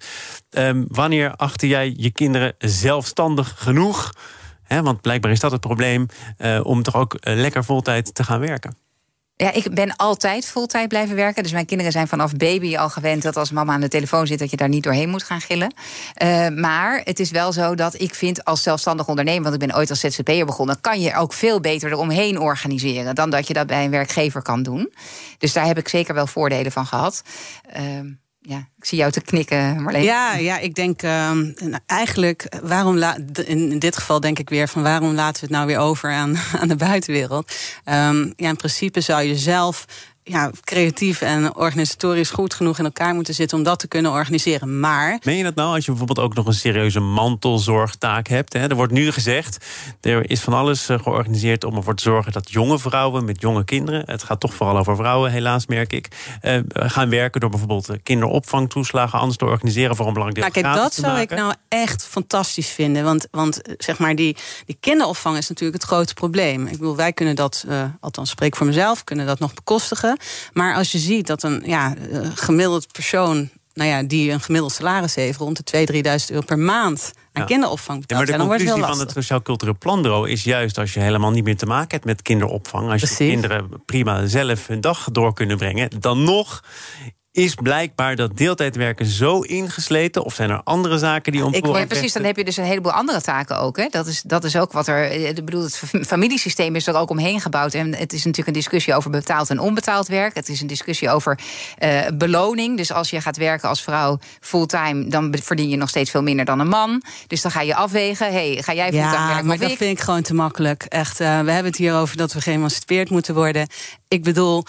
Um, 0.50 0.86
wanneer 0.88 1.36
achter 1.36 1.68
jij 1.68 1.94
je 1.98 2.12
kinderen 2.12 2.56
zelfstandig 2.58 3.54
genoeg? 3.58 4.14
Hè, 4.64 4.82
want 4.82 5.02
blijkbaar 5.02 5.32
is 5.32 5.40
dat 5.40 5.52
het 5.52 5.62
probleem, 5.62 6.06
uh, 6.38 6.60
om 6.64 6.84
toch 6.84 6.96
ook 6.96 7.14
uh, 7.14 7.20
lekker 7.36 7.64
voltijd 7.64 8.16
te 8.16 8.24
gaan 8.24 8.40
werken. 8.40 8.78
Ja, 9.40 9.52
ik 9.52 9.74
ben 9.74 9.96
altijd 9.96 10.46
fulltime 10.46 10.88
blijven 10.88 11.16
werken. 11.16 11.44
Dus 11.44 11.52
mijn 11.52 11.66
kinderen 11.66 11.92
zijn 11.92 12.08
vanaf 12.08 12.34
baby 12.34 12.78
al 12.78 12.90
gewend 12.90 13.22
dat 13.22 13.38
als 13.38 13.52
mama 13.52 13.74
aan 13.74 13.82
de 13.82 13.88
telefoon 13.88 14.28
zit, 14.28 14.40
dat 14.40 14.50
je 14.50 14.58
daar 14.58 14.70
niet 14.70 14.84
doorheen 14.84 15.10
moet 15.10 15.24
gaan 15.24 15.42
gillen. 15.42 15.74
Uh, 16.24 16.48
maar 16.48 17.02
het 17.04 17.20
is 17.20 17.32
wel 17.32 17.52
zo 17.52 17.76
dat 17.76 18.02
ik 18.02 18.16
vind 18.16 18.46
als 18.46 18.64
zelfstandig 18.64 19.08
ondernemer, 19.08 19.42
want 19.42 19.54
ik 19.54 19.68
ben 19.68 19.78
ooit 19.78 19.90
als 19.90 20.00
ZZP'er 20.00 20.46
begonnen, 20.46 20.82
kan 20.82 21.02
je 21.02 21.16
ook 21.16 21.34
veel 21.34 21.60
beter 21.60 21.92
eromheen 21.92 22.40
organiseren 22.40 23.16
dan 23.16 23.30
dat 23.30 23.48
je 23.48 23.54
dat 23.54 23.68
bij 23.68 23.86
een 23.86 23.92
werkgever 23.92 24.42
kan 24.42 24.64
doen. 24.64 24.94
Dus 25.38 25.54
daar 25.54 25.66
heb 25.66 25.78
ik 25.78 25.88
zeker 25.88 26.14
wel 26.14 26.28
voordelen 26.28 26.72
van 26.72 26.86
gehad. 26.86 27.22
Uh, 27.80 27.84
ja, 28.48 28.58
ik 28.78 28.86
zie 28.86 28.98
jou 28.98 29.12
te 29.12 29.22
knikken, 29.22 29.82
Marleen. 29.82 30.04
Ja, 30.04 30.36
ja 30.36 30.58
ik 30.58 30.76
denk 30.76 31.04
uh, 31.04 31.32
eigenlijk, 31.86 32.56
waarom 32.64 33.04
in 33.46 33.80
dit 33.80 33.98
geval 33.98 34.20
denk 34.20 34.40
ik 34.40 34.50
weer 34.50 34.68
van 34.68 34.84
waarom 34.84 35.14
laten 35.14 35.34
we 35.34 35.48
het 35.48 35.50
nou 35.50 35.68
weer 35.68 35.78
over 35.78 36.12
aan, 36.12 36.38
aan 36.62 36.68
de 36.68 36.76
buitenwereld? 36.76 37.52
Um, 37.86 38.34
ja, 38.36 38.50
in 38.50 38.56
principe 38.56 39.02
zou 39.02 39.24
je 39.24 39.36
zelf 39.36 39.86
ja, 40.28 40.52
creatief 40.64 41.22
en 41.22 41.56
organisatorisch 41.56 42.30
goed 42.30 42.54
genoeg 42.54 42.80
in 42.80 42.86
elkaar 42.86 43.14
moeten 43.14 43.34
zitten 43.34 43.58
om 43.58 43.64
dat 43.64 43.80
te 43.80 43.88
kunnen 43.88 44.12
organiseren. 44.12 44.80
Maar. 44.80 45.20
Meen 45.24 45.38
je 45.38 45.44
dat 45.44 45.56
nou 45.56 45.76
als 45.76 45.86
je 45.86 45.92
bijvoorbeeld 45.92 46.28
ook 46.28 46.36
nog 46.36 46.46
een 46.46 46.54
serieuze 46.54 47.00
mantelzorgtaak 47.00 48.28
hebt? 48.28 48.54
Hè? 48.54 48.68
Er 48.68 48.76
wordt 48.76 48.94
nu 48.94 49.12
gezegd, 49.12 49.66
er 50.02 50.30
is 50.30 50.42
van 50.42 50.54
alles 50.54 50.90
eh, 50.90 51.00
georganiseerd 51.00 51.64
om 51.64 51.76
ervoor 51.76 51.96
te 51.96 52.04
zorgen 52.04 52.32
dat 52.32 52.52
jonge 52.52 52.80
vrouwen 52.80 53.26
met 53.26 53.42
jonge 53.42 53.66
kinderen, 53.66 54.04
het 54.06 54.24
gaat 54.24 54.40
toch 54.40 54.54
vooral 54.54 54.78
over 54.78 54.96
vrouwen, 54.96 55.32
helaas 55.32 55.66
merk 55.68 55.94
ik, 55.94 56.08
eh, 56.42 56.60
gaan 56.70 57.10
werken 57.10 57.42
door 57.42 57.50
bijvoorbeeld 57.50 57.90
kinderopvangtoeslagen 58.04 59.20
anders 59.20 59.38
te 59.38 59.46
organiseren 59.46 59.96
voor 59.96 60.08
een 60.08 60.14
belangrijk 60.14 60.54
deel. 60.54 60.64
Nou, 60.64 60.76
kijk, 60.76 60.84
dat 60.84 61.06
zou 61.06 61.20
ik 61.20 61.30
nou 61.30 61.54
echt 61.68 62.06
fantastisch 62.06 62.70
vinden. 62.70 63.04
Want, 63.04 63.28
want 63.32 63.62
zeg 63.78 64.00
maar, 64.00 64.16
die, 64.16 64.38
die 64.66 64.78
kinderopvang 64.80 65.38
is 65.38 65.50
natuurlijk 65.50 65.82
het 65.82 65.90
grote 65.90 66.14
probleem. 66.14 66.66
Ik 66.66 66.72
bedoel, 66.78 66.96
wij 66.96 67.14
kunnen 67.14 67.36
dat, 67.36 67.66
uh, 67.68 67.84
althans 68.00 68.30
spreek 68.30 68.56
voor 68.56 68.66
mezelf, 68.66 69.04
kunnen 69.04 69.26
dat 69.26 69.40
nog 69.40 69.54
bekostigen. 69.54 70.17
Maar 70.54 70.76
als 70.76 70.92
je 70.92 70.98
ziet 70.98 71.28
dat 71.28 71.44
een 71.44 71.64
ja, 71.66 71.94
gemiddeld 72.36 72.92
persoon 72.92 73.50
nou 73.78 73.90
ja, 73.90 74.04
die 74.04 74.32
een 74.32 74.42
gemiddeld 74.42 74.72
salaris 74.72 75.16
heeft, 75.16 75.40
rond 75.40 75.72
de 75.72 75.88
2.000, 75.92 75.96
3.000 75.96 76.02
euro 76.28 76.46
per 76.46 76.60
maand 76.60 77.12
aan 77.34 77.46
kinderopvang 77.46 78.00
betaalt. 78.00 78.10
Ja, 78.10 78.18
maar 78.18 78.26
de 78.26 78.38
dan 78.38 78.48
wordt 78.48 78.62
het 78.62 78.72
conclusie 78.72 78.96
heel 78.96 79.06
van 79.06 79.16
het. 79.16 79.24
Sociaal 79.24 79.42
Cultureel 79.42 79.78
Planbureau 79.78 80.30
is 80.30 80.44
juist 80.44 80.78
als 80.78 80.94
je 80.94 81.00
helemaal 81.00 81.32
niet 81.32 81.44
meer 81.44 81.58
te 81.58 81.66
maken 81.66 81.90
hebt 81.90 82.06
met 82.06 82.22
kinderopvang, 82.22 82.92
als 82.92 83.02
je 83.02 83.16
kinderen 83.16 83.70
prima 83.86 84.26
zelf 84.26 84.68
hun 84.68 84.82
dag 84.82 85.08
door 85.12 85.34
kunnen 85.34 85.58
brengen, 85.58 85.90
dan 86.00 86.24
nog 86.24 86.64
is 87.38 87.54
blijkbaar 87.56 88.16
dat 88.16 88.38
deeltijdwerken 88.38 89.06
zo 89.06 89.40
ingesleten, 89.42 90.24
of 90.24 90.34
zijn 90.34 90.50
er 90.50 90.62
andere 90.64 90.98
zaken 90.98 91.32
die 91.32 91.44
Ja, 91.52 91.86
precies, 91.86 92.14
dan 92.14 92.24
heb 92.24 92.38
je 92.38 92.44
dus 92.44 92.58
een 92.58 92.64
heleboel 92.64 92.92
andere 92.92 93.22
taken 93.22 93.60
ook. 93.60 93.78
Hè. 93.78 93.88
Dat, 93.90 94.08
is, 94.08 94.22
dat 94.22 94.44
is 94.44 94.56
ook 94.56 94.72
wat 94.72 94.88
er. 94.88 95.04
eh, 95.12 95.28
Ik 95.28 95.46
bedoel, 95.46 95.64
het 95.64 95.78
fa- 95.78 96.04
familiesysteem 96.04 96.76
is 96.76 96.88
er 96.88 96.96
ook 96.96 97.10
omheen 97.10 97.42
gebouwd. 97.42 97.74
En 97.74 97.96
het 97.96 98.14
is 98.14 98.18
natuurlijk 98.26 98.48
een 98.48 98.54
discussie 98.54 98.96
over 98.96 99.10
betaald 99.10 99.50
en 99.50 99.60
onbetaald 99.60 100.08
werk. 100.08 100.36
Het 100.36 100.50
is 100.50 100.62
een 100.62 100.68
discussie 100.68 101.10
over 101.10 101.40
eh, 101.78 102.06
beloning. 102.14 102.78
Dus 102.78 102.92
als 102.92 103.10
je 103.10 103.22
gaat 103.22 103.38
werken 103.38 103.70
als 103.70 103.82
vrouw 103.84 104.20
fulltime, 104.40 105.08
dan 105.08 105.36
verdien 105.44 105.70
je 105.70 105.78
nog 105.78 105.90
steeds 105.90 106.12
veel 106.12 106.24
minder 106.24 106.46
dan 106.46 106.60
een 106.60 106.68
man. 106.68 107.02
Dus 107.28 107.42
dan 107.42 107.52
ga 107.52 107.62
je 107.62 107.76
afwegen. 107.76 108.32
Hey, 108.32 108.58
ga 108.62 108.74
jij 108.74 108.90
fulltime 108.92 109.12
Ja, 109.12 109.28
werken 109.28 109.46
maar 109.46 109.56
of 109.56 109.62
dat 109.62 109.72
ik? 109.72 109.78
vind 109.78 109.98
ik 109.98 110.04
gewoon 110.04 110.22
te 110.22 110.34
makkelijk. 110.34 110.84
Echt, 110.84 111.20
eh, 111.20 111.28
we 111.28 111.52
hebben 111.52 111.72
het 111.72 111.78
hier 111.78 111.94
over 111.96 112.18
dat 112.18 112.34
we 112.34 112.42
geëmancipeerd 112.42 113.10
moeten 113.10 113.34
worden. 113.34 113.68
Ik 114.08 114.24
bedoel. 114.24 114.64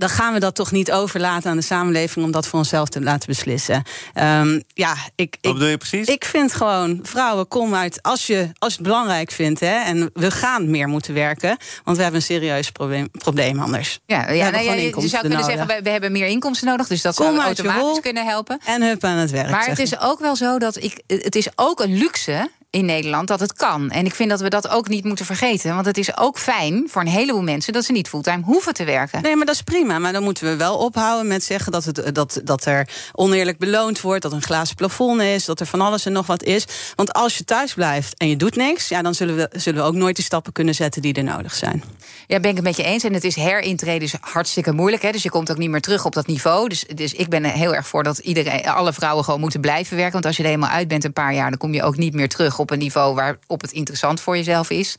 Dan 0.00 0.08
gaan 0.08 0.32
we 0.32 0.40
dat 0.40 0.54
toch 0.54 0.70
niet 0.70 0.92
overlaten 0.92 1.50
aan 1.50 1.56
de 1.56 1.62
samenleving 1.62 2.24
om 2.24 2.30
dat 2.30 2.46
voor 2.46 2.58
onszelf 2.58 2.88
te 2.88 3.00
laten 3.00 3.28
beslissen. 3.28 3.82
Ehm, 4.14 4.60
ja, 4.74 4.92
ik, 5.14 5.36
Wat 5.40 5.50
ik, 5.50 5.52
bedoel 5.52 5.68
je 5.68 5.76
precies? 5.76 6.06
ik 6.08 6.24
vind 6.24 6.52
gewoon, 6.52 6.98
vrouwen, 7.02 7.48
kom 7.48 7.74
uit. 7.74 8.02
Als 8.02 8.26
je, 8.26 8.48
als 8.58 8.72
je 8.72 8.78
het 8.78 8.86
belangrijk 8.88 9.30
vindt, 9.30 9.60
hè, 9.60 9.74
en 9.84 10.10
we 10.14 10.30
gaan 10.30 10.70
meer 10.70 10.88
moeten 10.88 11.14
werken. 11.14 11.56
Want 11.84 11.96
we 11.96 12.02
hebben 12.02 12.20
een 12.20 12.26
serieus 12.26 12.70
probleem, 12.70 13.08
probleem 13.10 13.60
anders. 13.60 13.98
Ja, 14.06 14.30
ja, 14.30 14.50
nou 14.50 14.64
je- 14.64 14.90
zou 15.08 15.10
kunnen 15.20 15.30
nodig. 15.38 15.44
zeggen, 15.44 15.66
we, 15.66 15.80
we 15.82 15.90
hebben 15.90 16.12
meer 16.12 16.26
inkomsten 16.26 16.66
nodig. 16.68 16.86
Dus 16.86 17.02
dat 17.02 17.14
Kom 17.14 17.26
zou 17.26 17.38
automatisch 17.40 18.00
kunnen 18.00 18.26
helpen. 18.26 18.58
En 18.64 18.82
hup 18.82 19.04
aan 19.04 19.16
het 19.16 19.30
werk. 19.30 19.50
Maar 19.50 19.66
het 19.66 19.78
is 19.78 20.00
ook 20.00 20.20
wel 20.20 20.36
zo 20.36 20.58
dat 20.58 20.76
ik. 20.82 21.00
Het 21.06 21.34
is 21.36 21.48
ook 21.56 21.80
een 21.80 21.96
luxe 21.98 22.50
in 22.70 22.84
Nederland 22.84 23.28
dat 23.28 23.40
het 23.40 23.52
kan. 23.52 23.90
En 23.90 24.06
ik 24.06 24.14
vind 24.14 24.30
dat 24.30 24.40
we 24.40 24.48
dat 24.48 24.68
ook 24.68 24.88
niet 24.88 25.04
moeten 25.04 25.26
vergeten. 25.26 25.74
Want 25.74 25.86
het 25.86 25.98
is 25.98 26.16
ook 26.16 26.38
fijn 26.38 26.84
voor 26.88 27.02
een 27.02 27.08
heleboel 27.08 27.42
mensen 27.42 27.72
dat 27.72 27.84
ze 27.84 27.92
niet 27.92 28.08
fulltime 28.08 28.42
hoeven 28.44 28.74
te 28.74 28.84
werken. 28.84 29.22
Nee, 29.22 29.36
maar 29.36 29.46
dat 29.46 29.54
is 29.54 29.62
prima. 29.62 29.98
Maar 29.98 30.12
dan 30.12 30.22
moeten 30.22 30.46
we 30.46 30.56
wel 30.56 30.76
ophouden 30.76 31.26
met 31.26 31.44
zeggen 31.44 31.72
dat, 31.72 31.84
het, 31.84 32.14
dat, 32.14 32.40
dat 32.44 32.64
er 32.64 32.88
oneerlijk 33.12 33.58
beloond 33.58 34.00
wordt, 34.00 34.22
dat 34.22 34.32
een 34.32 34.42
glazen 34.42 34.76
plafond 34.76 35.20
is, 35.20 35.44
dat 35.44 35.60
er 35.60 35.66
van 35.66 35.80
alles 35.80 36.06
en 36.06 36.12
nog 36.12 36.26
wat 36.26 36.42
is. 36.42 36.64
Want 36.94 37.12
als 37.12 37.38
je 37.38 37.44
thuis 37.44 37.74
blijft 37.74 38.16
en 38.16 38.28
je 38.28 38.36
doet 38.36 38.56
niks, 38.56 38.88
ja, 38.88 39.02
dan 39.02 39.14
zullen 39.14 39.36
we, 39.36 39.50
zullen 39.52 39.82
we 39.82 39.88
ook 39.88 39.94
nooit 39.94 40.16
de 40.16 40.22
stappen 40.22 40.52
kunnen 40.52 40.74
zetten 40.74 41.02
die 41.02 41.14
er 41.14 41.24
nodig 41.24 41.54
zijn. 41.54 41.82
Ja, 42.26 42.40
ben 42.40 42.50
ik 42.50 42.56
het 42.56 42.64
met 42.64 42.76
je 42.76 42.82
eens. 42.82 43.04
En 43.04 43.14
het 43.14 43.24
is 43.24 43.34
herintreden 43.34 44.02
is 44.02 44.14
hartstikke 44.20 44.72
moeilijk. 44.72 45.02
Hè? 45.02 45.10
Dus 45.12 45.22
je 45.22 45.30
komt 45.30 45.50
ook 45.50 45.58
niet 45.58 45.70
meer 45.70 45.80
terug 45.80 46.04
op 46.04 46.14
dat 46.14 46.26
niveau. 46.26 46.68
Dus, 46.68 46.84
dus 46.94 47.12
ik 47.12 47.28
ben 47.28 47.44
er 47.44 47.50
heel 47.50 47.74
erg 47.74 47.86
voor 47.86 48.02
dat 48.02 48.18
iedereen, 48.18 48.68
alle 48.68 48.92
vrouwen 48.92 49.24
gewoon 49.24 49.40
moeten 49.40 49.60
blijven 49.60 49.96
werken. 49.96 50.12
Want 50.12 50.26
als 50.26 50.36
je 50.36 50.42
er 50.42 50.48
helemaal 50.48 50.70
uit 50.70 50.88
bent 50.88 51.04
een 51.04 51.12
paar 51.12 51.34
jaar, 51.34 51.50
dan 51.50 51.58
kom 51.58 51.74
je 51.74 51.82
ook 51.82 51.96
niet 51.96 52.14
meer 52.14 52.28
terug 52.28 52.58
op 52.60 52.70
een 52.70 52.78
niveau 52.78 53.14
waarop 53.14 53.60
het 53.60 53.72
interessant 53.72 54.20
voor 54.20 54.36
jezelf 54.36 54.70
is. 54.70 54.96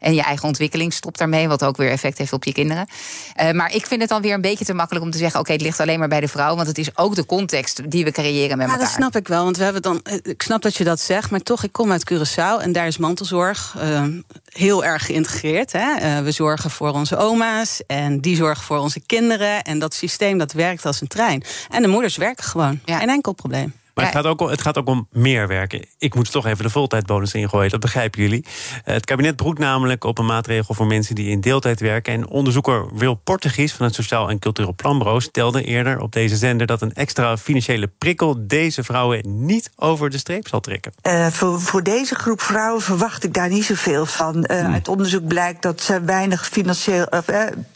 En 0.00 0.14
je 0.14 0.22
eigen 0.22 0.46
ontwikkeling 0.48 0.92
stopt 0.92 1.18
daarmee, 1.18 1.48
wat 1.48 1.64
ook 1.64 1.76
weer 1.76 1.90
effect 1.90 2.18
heeft 2.18 2.32
op 2.32 2.44
je 2.44 2.52
kinderen. 2.52 2.86
Eh, 3.34 3.50
maar 3.50 3.74
ik 3.74 3.86
vind 3.86 4.00
het 4.00 4.10
dan 4.10 4.22
weer 4.22 4.34
een 4.34 4.40
beetje 4.40 4.64
te 4.64 4.74
makkelijk 4.74 5.04
om 5.04 5.10
te 5.10 5.18
zeggen: 5.18 5.40
oké, 5.40 5.52
het 5.52 5.60
ligt 5.60 5.80
alleen 5.80 5.98
maar 5.98 6.08
bij 6.08 6.20
de 6.20 6.28
vrouw. 6.28 6.54
Want 6.56 6.66
het 6.68 6.78
is 6.78 6.96
ook 6.96 7.14
de 7.14 7.26
context 7.26 7.90
die 7.90 8.04
we 8.04 8.10
creëren 8.10 8.56
met 8.58 8.66
Ja, 8.66 8.72
elkaar. 8.72 8.86
dat 8.86 8.94
snap 8.96 9.16
ik 9.16 9.28
wel. 9.28 9.44
Want 9.44 9.56
we 9.56 9.64
hebben 9.64 9.82
dan. 9.82 10.00
eh, 10.02 10.18
Ik 10.22 10.42
snap 10.42 10.62
dat 10.62 10.74
je 10.76 10.84
dat 10.84 11.00
zegt, 11.00 11.30
maar 11.30 11.40
toch, 11.40 11.62
ik 11.62 11.72
kom 11.72 11.92
uit 11.92 12.12
Curaçao 12.12 12.60
en 12.62 12.72
daar 12.72 12.86
is 12.86 12.98
mantelzorg 12.98 13.74
eh, 13.78 14.04
heel 14.44 14.84
erg 14.84 15.06
geïntegreerd. 15.06 15.72
Hè. 15.72 15.94
Eh, 15.94 16.18
we 16.18 16.30
zorgen 16.30 16.70
voor 16.70 16.90
onze 16.92 17.16
oma's 17.16 17.82
en 17.86 18.20
die 18.20 18.36
zorgen 18.36 18.64
voor 18.64 18.78
onze 18.78 19.00
kinderen. 19.00 19.62
En 19.62 19.78
dat 19.78 19.94
systeem 19.94 20.38
dat 20.38 20.52
werkt 20.52 20.86
als 20.86 21.00
een 21.00 21.06
trein. 21.08 21.42
En 21.70 21.82
de 21.82 21.88
moeders 21.88 22.16
werken 22.16 22.44
gewoon. 22.44 22.80
Ja. 22.84 22.98
Geen 22.98 23.08
enkel 23.08 23.32
probleem. 23.32 23.74
Maar 23.94 24.04
het 24.04 24.14
gaat, 24.14 24.24
ook, 24.26 24.40
om- 24.40 24.48
het 24.48 24.60
gaat 24.62 24.78
ook 24.78 24.88
om 24.88 25.08
meer 25.12 25.48
werken. 25.48 25.84
Ik 25.98 26.14
moet 26.14 26.30
toch 26.30 26.46
even 26.46 26.64
de 26.64 26.70
voltijdbonus 26.70 27.34
ingooien, 27.34 27.70
dat 27.70 27.80
begrijpen 27.80 28.22
jullie. 28.22 28.44
Eh, 28.84 28.94
Het 28.94 29.04
kabinet 29.04 29.36
broedt 29.36 29.58
namelijk 29.58 30.04
op 30.04 30.18
een 30.18 30.26
maatregel 30.26 30.74
voor 30.74 30.86
mensen 30.86 31.14
die 31.14 31.28
in 31.30 31.40
deeltijd 31.40 31.80
werken. 31.80 32.12
En 32.12 32.28
onderzoeker 32.28 32.94
Wil 32.94 33.14
Portegies 33.14 33.72
van 33.72 33.86
het 33.86 33.94
Sociaal 33.94 34.28
en 34.30 34.38
Cultureel 34.38 34.74
Planbureau 34.74 35.20
stelde 35.20 35.64
eerder 35.64 36.00
op 36.00 36.12
deze 36.12 36.36
zender 36.36 36.66
dat 36.66 36.82
een 36.82 36.92
extra 36.94 37.36
financiële 37.36 37.86
prikkel 37.98 38.46
deze 38.46 38.84
vrouwen 38.84 39.44
niet 39.46 39.70
over 39.76 40.10
de 40.10 40.18
streep 40.18 40.48
zal 40.48 40.60
trekken. 40.60 40.92
Eh, 41.02 41.26
voor, 41.26 41.60
voor 41.60 41.82
deze 41.82 42.14
groep 42.14 42.40
vrouwen 42.40 42.82
verwacht 42.82 43.24
ik 43.24 43.34
daar 43.34 43.48
niet 43.48 43.64
zoveel 43.64 44.06
van. 44.06 44.44
Eh, 44.44 44.72
Uit 44.72 44.88
onderzoek 44.88 45.26
blijkt 45.26 45.62
dat 45.62 45.80
ze 45.82 46.00
weinig, 46.04 46.46
financieel, 46.48 47.06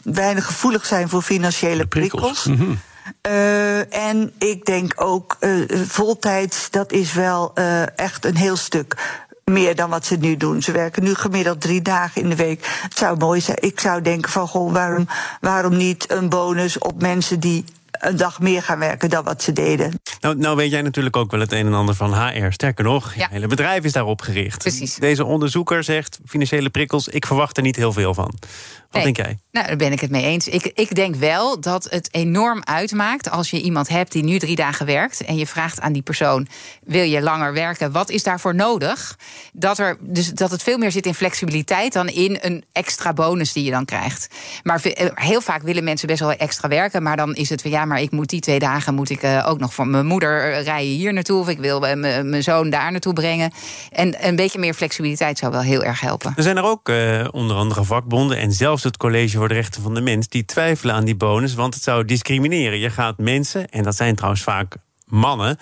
weinig 0.03 0.45
gevoelig 0.45 0.85
zijn 0.85 1.09
voor 1.09 1.21
financiële 1.21 1.85
prikkels. 1.87 2.47
Eh, 3.21 4.09
en 4.09 4.33
ik 4.37 4.65
denk 4.65 4.93
ook, 4.95 5.37
eh 5.39 5.51
voltijds, 5.87 6.69
dat 6.69 6.91
is 6.91 7.13
wel 7.13 7.51
eh, 7.53 7.97
echt 7.97 8.25
een 8.25 8.37
heel 8.37 8.55
stuk 8.55 8.95
meer 9.43 9.75
dan 9.75 9.89
wat 9.89 10.05
ze 10.05 10.15
nu 10.15 10.37
doen. 10.37 10.61
Ze 10.61 10.71
werken 10.71 11.03
nu 11.03 11.13
gemiddeld 11.13 11.61
drie 11.61 11.81
dagen 11.81 12.21
in 12.21 12.29
de 12.29 12.35
week. 12.35 12.79
Het 12.81 12.97
zou 12.97 13.17
mooi 13.17 13.41
zijn. 13.41 13.57
Ik 13.61 13.79
zou 13.79 14.01
denken 14.01 14.31
van, 14.31 14.47
goh, 14.47 14.73
waarom, 14.73 15.07
waarom 15.41 15.77
niet 15.77 16.11
een 16.11 16.29
bonus 16.29 16.77
op 16.77 17.01
mensen 17.01 17.39
die 17.39 17.65
een 17.99 18.17
dag 18.17 18.39
meer 18.39 18.63
gaan 18.63 18.79
werken 18.79 19.09
dan 19.09 19.23
wat 19.23 19.43
ze 19.43 19.53
deden? 19.53 19.99
Nou, 20.19 20.37
nou 20.37 20.55
weet 20.55 20.71
jij 20.71 20.81
natuurlijk 20.81 21.15
ook 21.15 21.31
wel 21.31 21.39
het 21.39 21.51
een 21.51 21.65
en 21.65 21.73
ander 21.73 21.95
van 21.95 22.13
HR. 22.13 22.51
Sterker 22.51 22.83
nog, 22.83 23.13
Ja. 23.15 23.27
hele 23.31 23.47
bedrijf 23.47 23.83
is 23.83 23.91
daarop 23.91 24.21
gericht. 24.21 24.57
Precies. 24.57 24.95
Deze 24.95 25.25
onderzoeker 25.25 25.83
zegt, 25.83 26.19
financiële 26.25 26.69
prikkels, 26.69 27.07
ik 27.07 27.25
verwacht 27.25 27.57
er 27.57 27.63
niet 27.63 27.75
heel 27.75 27.93
veel 27.93 28.13
van. 28.13 28.33
Wat 28.91 29.03
Nee. 29.03 29.13
denk 29.13 29.27
jij? 29.27 29.37
Nou, 29.51 29.67
daar 29.67 29.75
ben 29.75 29.91
ik 29.91 29.99
het 29.99 30.09
mee 30.11 30.23
eens. 30.23 30.47
Ik, 30.47 30.65
ik 30.65 30.95
denk 30.95 31.15
wel 31.15 31.59
dat 31.59 31.87
het 31.89 32.13
enorm 32.13 32.61
uitmaakt 32.63 33.29
als 33.29 33.49
je 33.49 33.61
iemand 33.61 33.87
hebt 33.89 34.11
die 34.11 34.23
nu 34.23 34.39
drie 34.39 34.55
dagen 34.55 34.85
werkt. 34.85 35.21
en 35.25 35.35
je 35.35 35.47
vraagt 35.47 35.79
aan 35.79 35.93
die 35.93 36.01
persoon: 36.01 36.47
wil 36.83 37.03
je 37.03 37.21
langer 37.21 37.53
werken? 37.53 37.91
Wat 37.91 38.09
is 38.09 38.23
daarvoor 38.23 38.55
nodig? 38.55 39.17
Dat, 39.53 39.79
er, 39.79 39.97
dus 39.99 40.29
dat 40.29 40.51
het 40.51 40.63
veel 40.63 40.77
meer 40.77 40.91
zit 40.91 41.05
in 41.05 41.13
flexibiliteit 41.13 41.93
dan 41.93 42.07
in 42.07 42.37
een 42.41 42.63
extra 42.71 43.13
bonus 43.13 43.53
die 43.53 43.63
je 43.63 43.71
dan 43.71 43.85
krijgt. 43.85 44.27
Maar 44.63 44.81
heel 45.13 45.41
vaak 45.41 45.61
willen 45.61 45.83
mensen 45.83 46.07
best 46.07 46.19
wel 46.19 46.31
extra 46.31 46.67
werken. 46.67 47.03
Maar 47.03 47.17
dan 47.17 47.35
is 47.35 47.49
het 47.49 47.61
van 47.61 47.71
ja, 47.71 47.85
maar 47.89 48.01
ik 48.01 48.11
moet 48.11 48.29
die 48.29 48.39
twee 48.39 48.59
dagen 48.59 48.93
moet 48.93 49.09
ik 49.09 49.21
eh, 49.21 49.45
ook 49.47 49.59
nog 49.59 49.73
voor 49.73 49.87
mijn 49.87 50.05
moeder 50.05 50.53
eh, 50.53 50.63
rijden 50.63 50.91
hier 50.91 51.13
naartoe. 51.13 51.39
Of 51.39 51.49
ik 51.49 51.57
wil 51.57 51.87
eh, 51.87 52.23
mijn 52.23 52.43
zoon 52.43 52.69
daar 52.69 52.91
naartoe 52.91 53.13
brengen. 53.13 53.51
En 53.91 54.27
een 54.27 54.35
beetje 54.35 54.59
meer 54.59 54.73
flexibiliteit 54.73 55.37
zou 55.37 55.51
wel 55.51 55.61
heel 55.61 55.83
erg 55.83 55.99
helpen. 55.99 56.33
Er 56.35 56.43
zijn 56.43 56.57
er 56.57 56.63
ook 56.63 56.91
onder 57.31 57.55
andere 57.55 57.83
vakbonden 57.83 58.37
en 58.37 58.51
zelfs 58.51 58.83
het 58.83 58.97
College 58.97 59.37
voor 59.37 59.47
de 59.47 59.53
Rechten 59.53 59.81
van 59.81 59.93
de 59.93 60.01
Mens 60.01 60.27
die 60.27 60.45
twijfelen 60.45 60.95
aan 60.95 61.05
die 61.05 61.15
bonus, 61.15 61.53
want 61.53 61.73
het 61.73 61.83
zou 61.83 62.05
discrimineren. 62.05 62.79
Je 62.79 62.89
gaat 62.89 63.17
mensen, 63.17 63.69
en 63.69 63.83
dat 63.83 63.95
zijn 63.95 64.15
trouwens 64.15 64.43
vaak 64.43 64.75
mannen, 65.05 65.57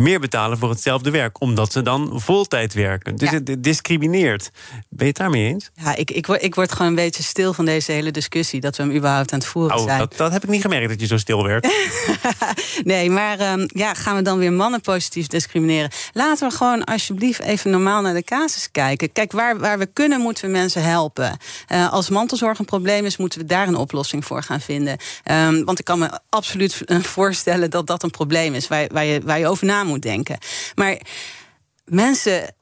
meer 0.00 0.20
betalen 0.20 0.58
voor 0.58 0.70
hetzelfde 0.70 1.10
werk, 1.10 1.40
omdat 1.40 1.72
ze 1.72 1.82
dan 1.82 2.12
voltijd 2.14 2.74
werken. 2.74 3.16
Dus 3.16 3.30
Ja. 3.30 3.34
het 3.44 3.62
discrimineert. 3.62 4.50
Ben 4.88 4.98
je 4.98 5.04
het 5.04 5.16
daarmee 5.16 5.46
eens? 5.46 5.70
Ja, 5.74 5.96
ik, 5.96 6.10
ik, 6.10 6.26
word, 6.26 6.42
ik 6.42 6.54
word 6.54 6.72
gewoon 6.72 6.86
een 6.88 6.94
beetje 6.94 7.22
stil 7.22 7.52
van 7.52 7.64
deze 7.64 7.92
hele 7.92 8.10
discussie. 8.10 8.60
Dat 8.60 8.76
we 8.76 8.82
hem 8.82 8.92
überhaupt 8.96 9.32
aan 9.32 9.38
het 9.38 9.48
voeren 9.48 9.76
Oh, 9.76 9.84
zijn. 9.84 9.98
dat, 9.98 10.16
dat 10.16 10.32
heb 10.32 10.42
ik 10.42 10.48
niet 10.48 10.60
gemerkt 10.60 10.88
dat 10.88 11.00
je 11.00 11.06
zo 11.06 11.16
stil 11.16 11.44
werd. 11.44 11.68
Nee, 12.84 13.10
maar 13.10 13.38
ehm, 13.38 13.64
ja, 13.66 13.94
gaan 13.94 14.16
we 14.16 14.22
dan 14.22 14.38
weer 14.38 14.52
mannen 14.52 14.80
positief 14.80 15.26
discrimineren? 15.26 15.90
Laten 16.12 16.48
we 16.48 16.54
gewoon 16.54 16.84
alsjeblieft 16.84 17.40
even 17.40 17.70
normaal 17.70 18.02
naar 18.02 18.14
de 18.14 18.22
casus 18.22 18.70
kijken. 18.70 19.12
Kijk, 19.12 19.32
waar, 19.32 19.58
waar 19.58 19.78
we 19.78 19.86
kunnen, 19.86 20.20
moeten 20.20 20.44
we 20.44 20.50
mensen 20.50 20.82
helpen. 20.82 21.36
Eh, 21.66 21.92
als 21.92 22.08
mantelzorg 22.08 22.58
een 22.58 22.64
probleem 22.64 23.04
is, 23.04 23.16
moeten 23.16 23.38
we 23.40 23.44
daar 23.46 23.68
een 23.68 23.76
oplossing 23.76 24.24
voor 24.24 24.42
gaan 24.42 24.60
vinden. 24.60 24.96
Ehm, 25.24 25.64
want 25.64 25.78
ik 25.78 25.84
kan 25.84 25.98
me 25.98 26.18
absoluut 26.28 26.82
eh, 26.84 26.98
voorstellen 26.98 27.70
dat 27.70 27.86
dat 27.86 28.02
een 28.02 28.10
probleem 28.10 28.54
is 28.54 28.68
waar, 28.68 28.86
waar, 28.92 29.04
je, 29.04 29.20
waar 29.24 29.38
je 29.38 29.46
over 29.48 29.66
na 29.66 29.84
moet 29.84 29.89
denken. 29.98 30.38
Maar 30.74 31.00
mensen. 31.84 32.54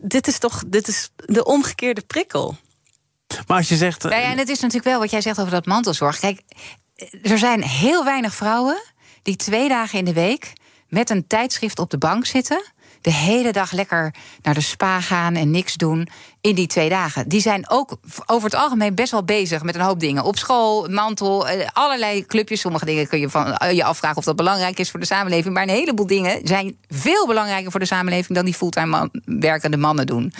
Dit, 0.00 0.26
is 0.26 0.38
toch 0.38 0.62
dit 0.66 0.88
is 0.88 1.10
de 1.16 1.44
omgekeerde 1.44 2.00
prikkel. 2.00 2.56
Maar 3.46 3.56
als 3.56 3.68
je 3.68 3.76
zegt. 3.76 4.04
eh, 4.04 4.10
Nou 4.10 4.22
ja, 4.22 4.30
en 4.30 4.38
het 4.38 4.48
is 4.48 4.60
natuurlijk 4.60 4.84
wel 4.84 4.98
wat 4.98 5.10
jij 5.10 5.20
zegt 5.20 5.38
over 5.38 5.50
dat 5.52 5.66
mantelzorg. 5.66 6.18
Kijk, 6.18 6.42
er 7.22 7.38
zijn 7.38 7.62
heel 7.62 8.04
weinig 8.04 8.34
vrouwen 8.34 8.82
die 9.22 9.36
twee 9.36 9.68
dagen 9.68 9.98
in 9.98 10.04
de 10.04 10.12
week 10.12 10.52
met 10.88 11.10
een 11.10 11.26
tijdschrift 11.26 11.78
op 11.78 11.90
de 11.90 11.98
bank 11.98 12.26
zitten. 12.26 12.64
De 13.00 13.12
hele 13.12 13.52
dag 13.52 13.72
lekker 13.72 14.14
naar 14.42 14.54
de 14.54 14.60
spa 14.60 15.00
gaan 15.00 15.34
en 15.34 15.50
niks 15.50 15.74
doen 15.74 16.08
in 16.40 16.54
die 16.54 16.66
twee 16.66 16.88
dagen. 16.88 17.28
Die 17.28 17.40
zijn 17.40 17.70
ook 17.70 17.96
over 18.26 18.50
het 18.50 18.58
algemeen 18.58 18.94
best 18.94 19.10
wel 19.10 19.24
bezig 19.24 19.62
met 19.62 19.74
een 19.74 19.80
hoop 19.80 20.00
dingen. 20.00 20.24
Op 20.24 20.38
school, 20.38 20.88
mantel, 20.88 21.48
eh, 21.48 21.68
allerlei 21.72 22.26
clubjes. 22.26 22.60
Sommige 22.60 22.84
dingen 22.84 23.08
kun 23.08 23.18
je 23.18 23.28
van 23.28 23.54
eh, 23.54 23.72
je 23.72 23.84
afvragen 23.84 24.16
of 24.16 24.24
dat 24.24 24.36
belangrijk 24.36 24.78
is 24.78 24.90
voor 24.90 25.00
de 25.00 25.06
samenleving. 25.06 25.54
Maar 25.54 25.62
een 25.62 25.68
heleboel 25.68 26.06
dingen 26.06 26.40
zijn 26.44 26.76
veel 26.88 27.26
belangrijker 27.26 27.70
voor 27.70 27.80
de 27.80 27.86
samenleving 27.86 28.34
dan 28.34 28.44
die 28.44 28.54
fulltime 28.54 29.10
werkende 29.24 29.76
mannen 29.76 30.06
doen. 30.06 30.32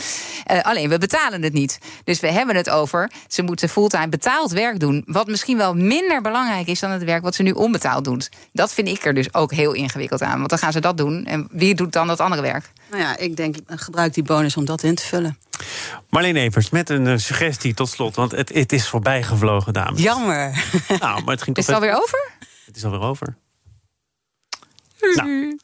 Eh, 0.45 0.63
alleen 0.63 0.89
we 0.89 0.99
betalen 0.99 1.43
het 1.43 1.53
niet. 1.53 1.79
Dus 2.05 2.21
we 2.21 2.31
hebben 2.31 2.57
het 2.57 2.71
over. 2.71 3.11
Ze 3.29 3.43
moeten 3.43 3.69
fulltime 3.69 4.09
betaald 4.09 4.51
werk 4.51 4.81
doen. 4.81 5.03
Wat 5.07 5.27
misschien 5.27 5.57
wel 5.57 5.75
minder 5.75 6.21
belangrijk 6.21 6.67
is 6.67 6.81
dan 6.81 6.91
het 6.91 7.05
werk 7.05 7.23
wat 7.23 7.35
ze 7.35 7.43
nu 7.43 7.51
onbetaald 7.51 8.05
doen. 8.05 8.23
Dat 8.53 8.75
vind 8.75 8.89
ik 8.89 9.05
er 9.05 9.15
dus 9.15 9.35
ook 9.35 9.53
heel 9.53 9.73
ingewikkeld 9.73 10.23
aan. 10.23 10.39
Want 10.39 10.51
dan 10.51 10.59
gaan 10.59 10.73
ze 10.73 10.81
dat 10.81 10.97
doen. 10.97 11.25
En 11.25 11.49
wie 11.51 11.75
doet 11.75 11.93
dan 11.93 12.07
dat 12.07 12.21
andere 12.21 12.36
werk? 12.43 12.73
Nou 12.91 13.03
ja, 13.03 13.17
ik 13.17 13.37
denk, 13.37 13.57
gebruik 13.67 14.15
die 14.15 14.23
bonus 14.23 14.57
om 14.57 14.65
dat 14.65 14.83
in 14.83 14.95
te 14.95 15.07
vullen. 15.07 15.39
Marleen 16.11 16.37
Evers, 16.37 16.71
met 16.71 16.91
een 16.91 17.07
eh, 17.07 17.17
suggestie 17.17 17.75
tot 17.75 17.89
slot. 17.89 18.15
Want 18.15 18.33
het, 18.33 18.55
het 18.55 18.73
is 18.73 18.89
voorbij 18.89 19.23
gevlogen, 19.23 19.73
dames. 19.73 20.03
Jammer. 20.03 20.65
Nou, 21.01 21.25
maar 21.25 21.35
het 21.35 21.43
ging 21.43 21.57
Is 21.57 21.65
toch 21.65 21.75
het 21.75 21.85
alweer 21.85 22.03
over? 22.03 22.31
Het 22.67 22.77
is 22.77 22.85
alweer 22.85 23.01
over. 23.01 23.37
Nou. 25.15 25.59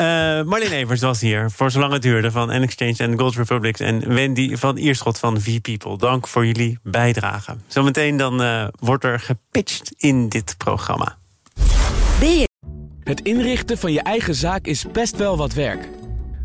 Uh, 0.00 0.06
Marlene 0.42 0.74
Evers 0.74 1.00
was 1.00 1.20
hier 1.20 1.50
voor 1.50 1.70
zolang 1.70 1.92
het 1.92 2.02
duurde 2.02 2.30
van 2.30 2.48
N-Exchange 2.48 2.96
en 2.96 3.18
Gold 3.18 3.34
Republic. 3.36 3.78
En 3.78 4.14
Wendy 4.14 4.56
van 4.56 4.76
Ierschot 4.76 5.18
van 5.18 5.40
V-People. 5.40 5.98
Dank 5.98 6.28
voor 6.28 6.46
jullie 6.46 6.78
bijdrage. 6.82 7.56
Zometeen 7.66 8.16
dan 8.16 8.42
uh, 8.42 8.66
wordt 8.78 9.04
er 9.04 9.20
gepitcht 9.20 9.92
in 9.96 10.28
dit 10.28 10.54
programma. 10.56 11.18
Het 13.04 13.20
inrichten 13.20 13.78
van 13.78 13.92
je 13.92 14.02
eigen 14.02 14.34
zaak 14.34 14.66
is 14.66 14.84
best 14.92 15.16
wel 15.16 15.36
wat 15.36 15.52
werk. 15.52 15.99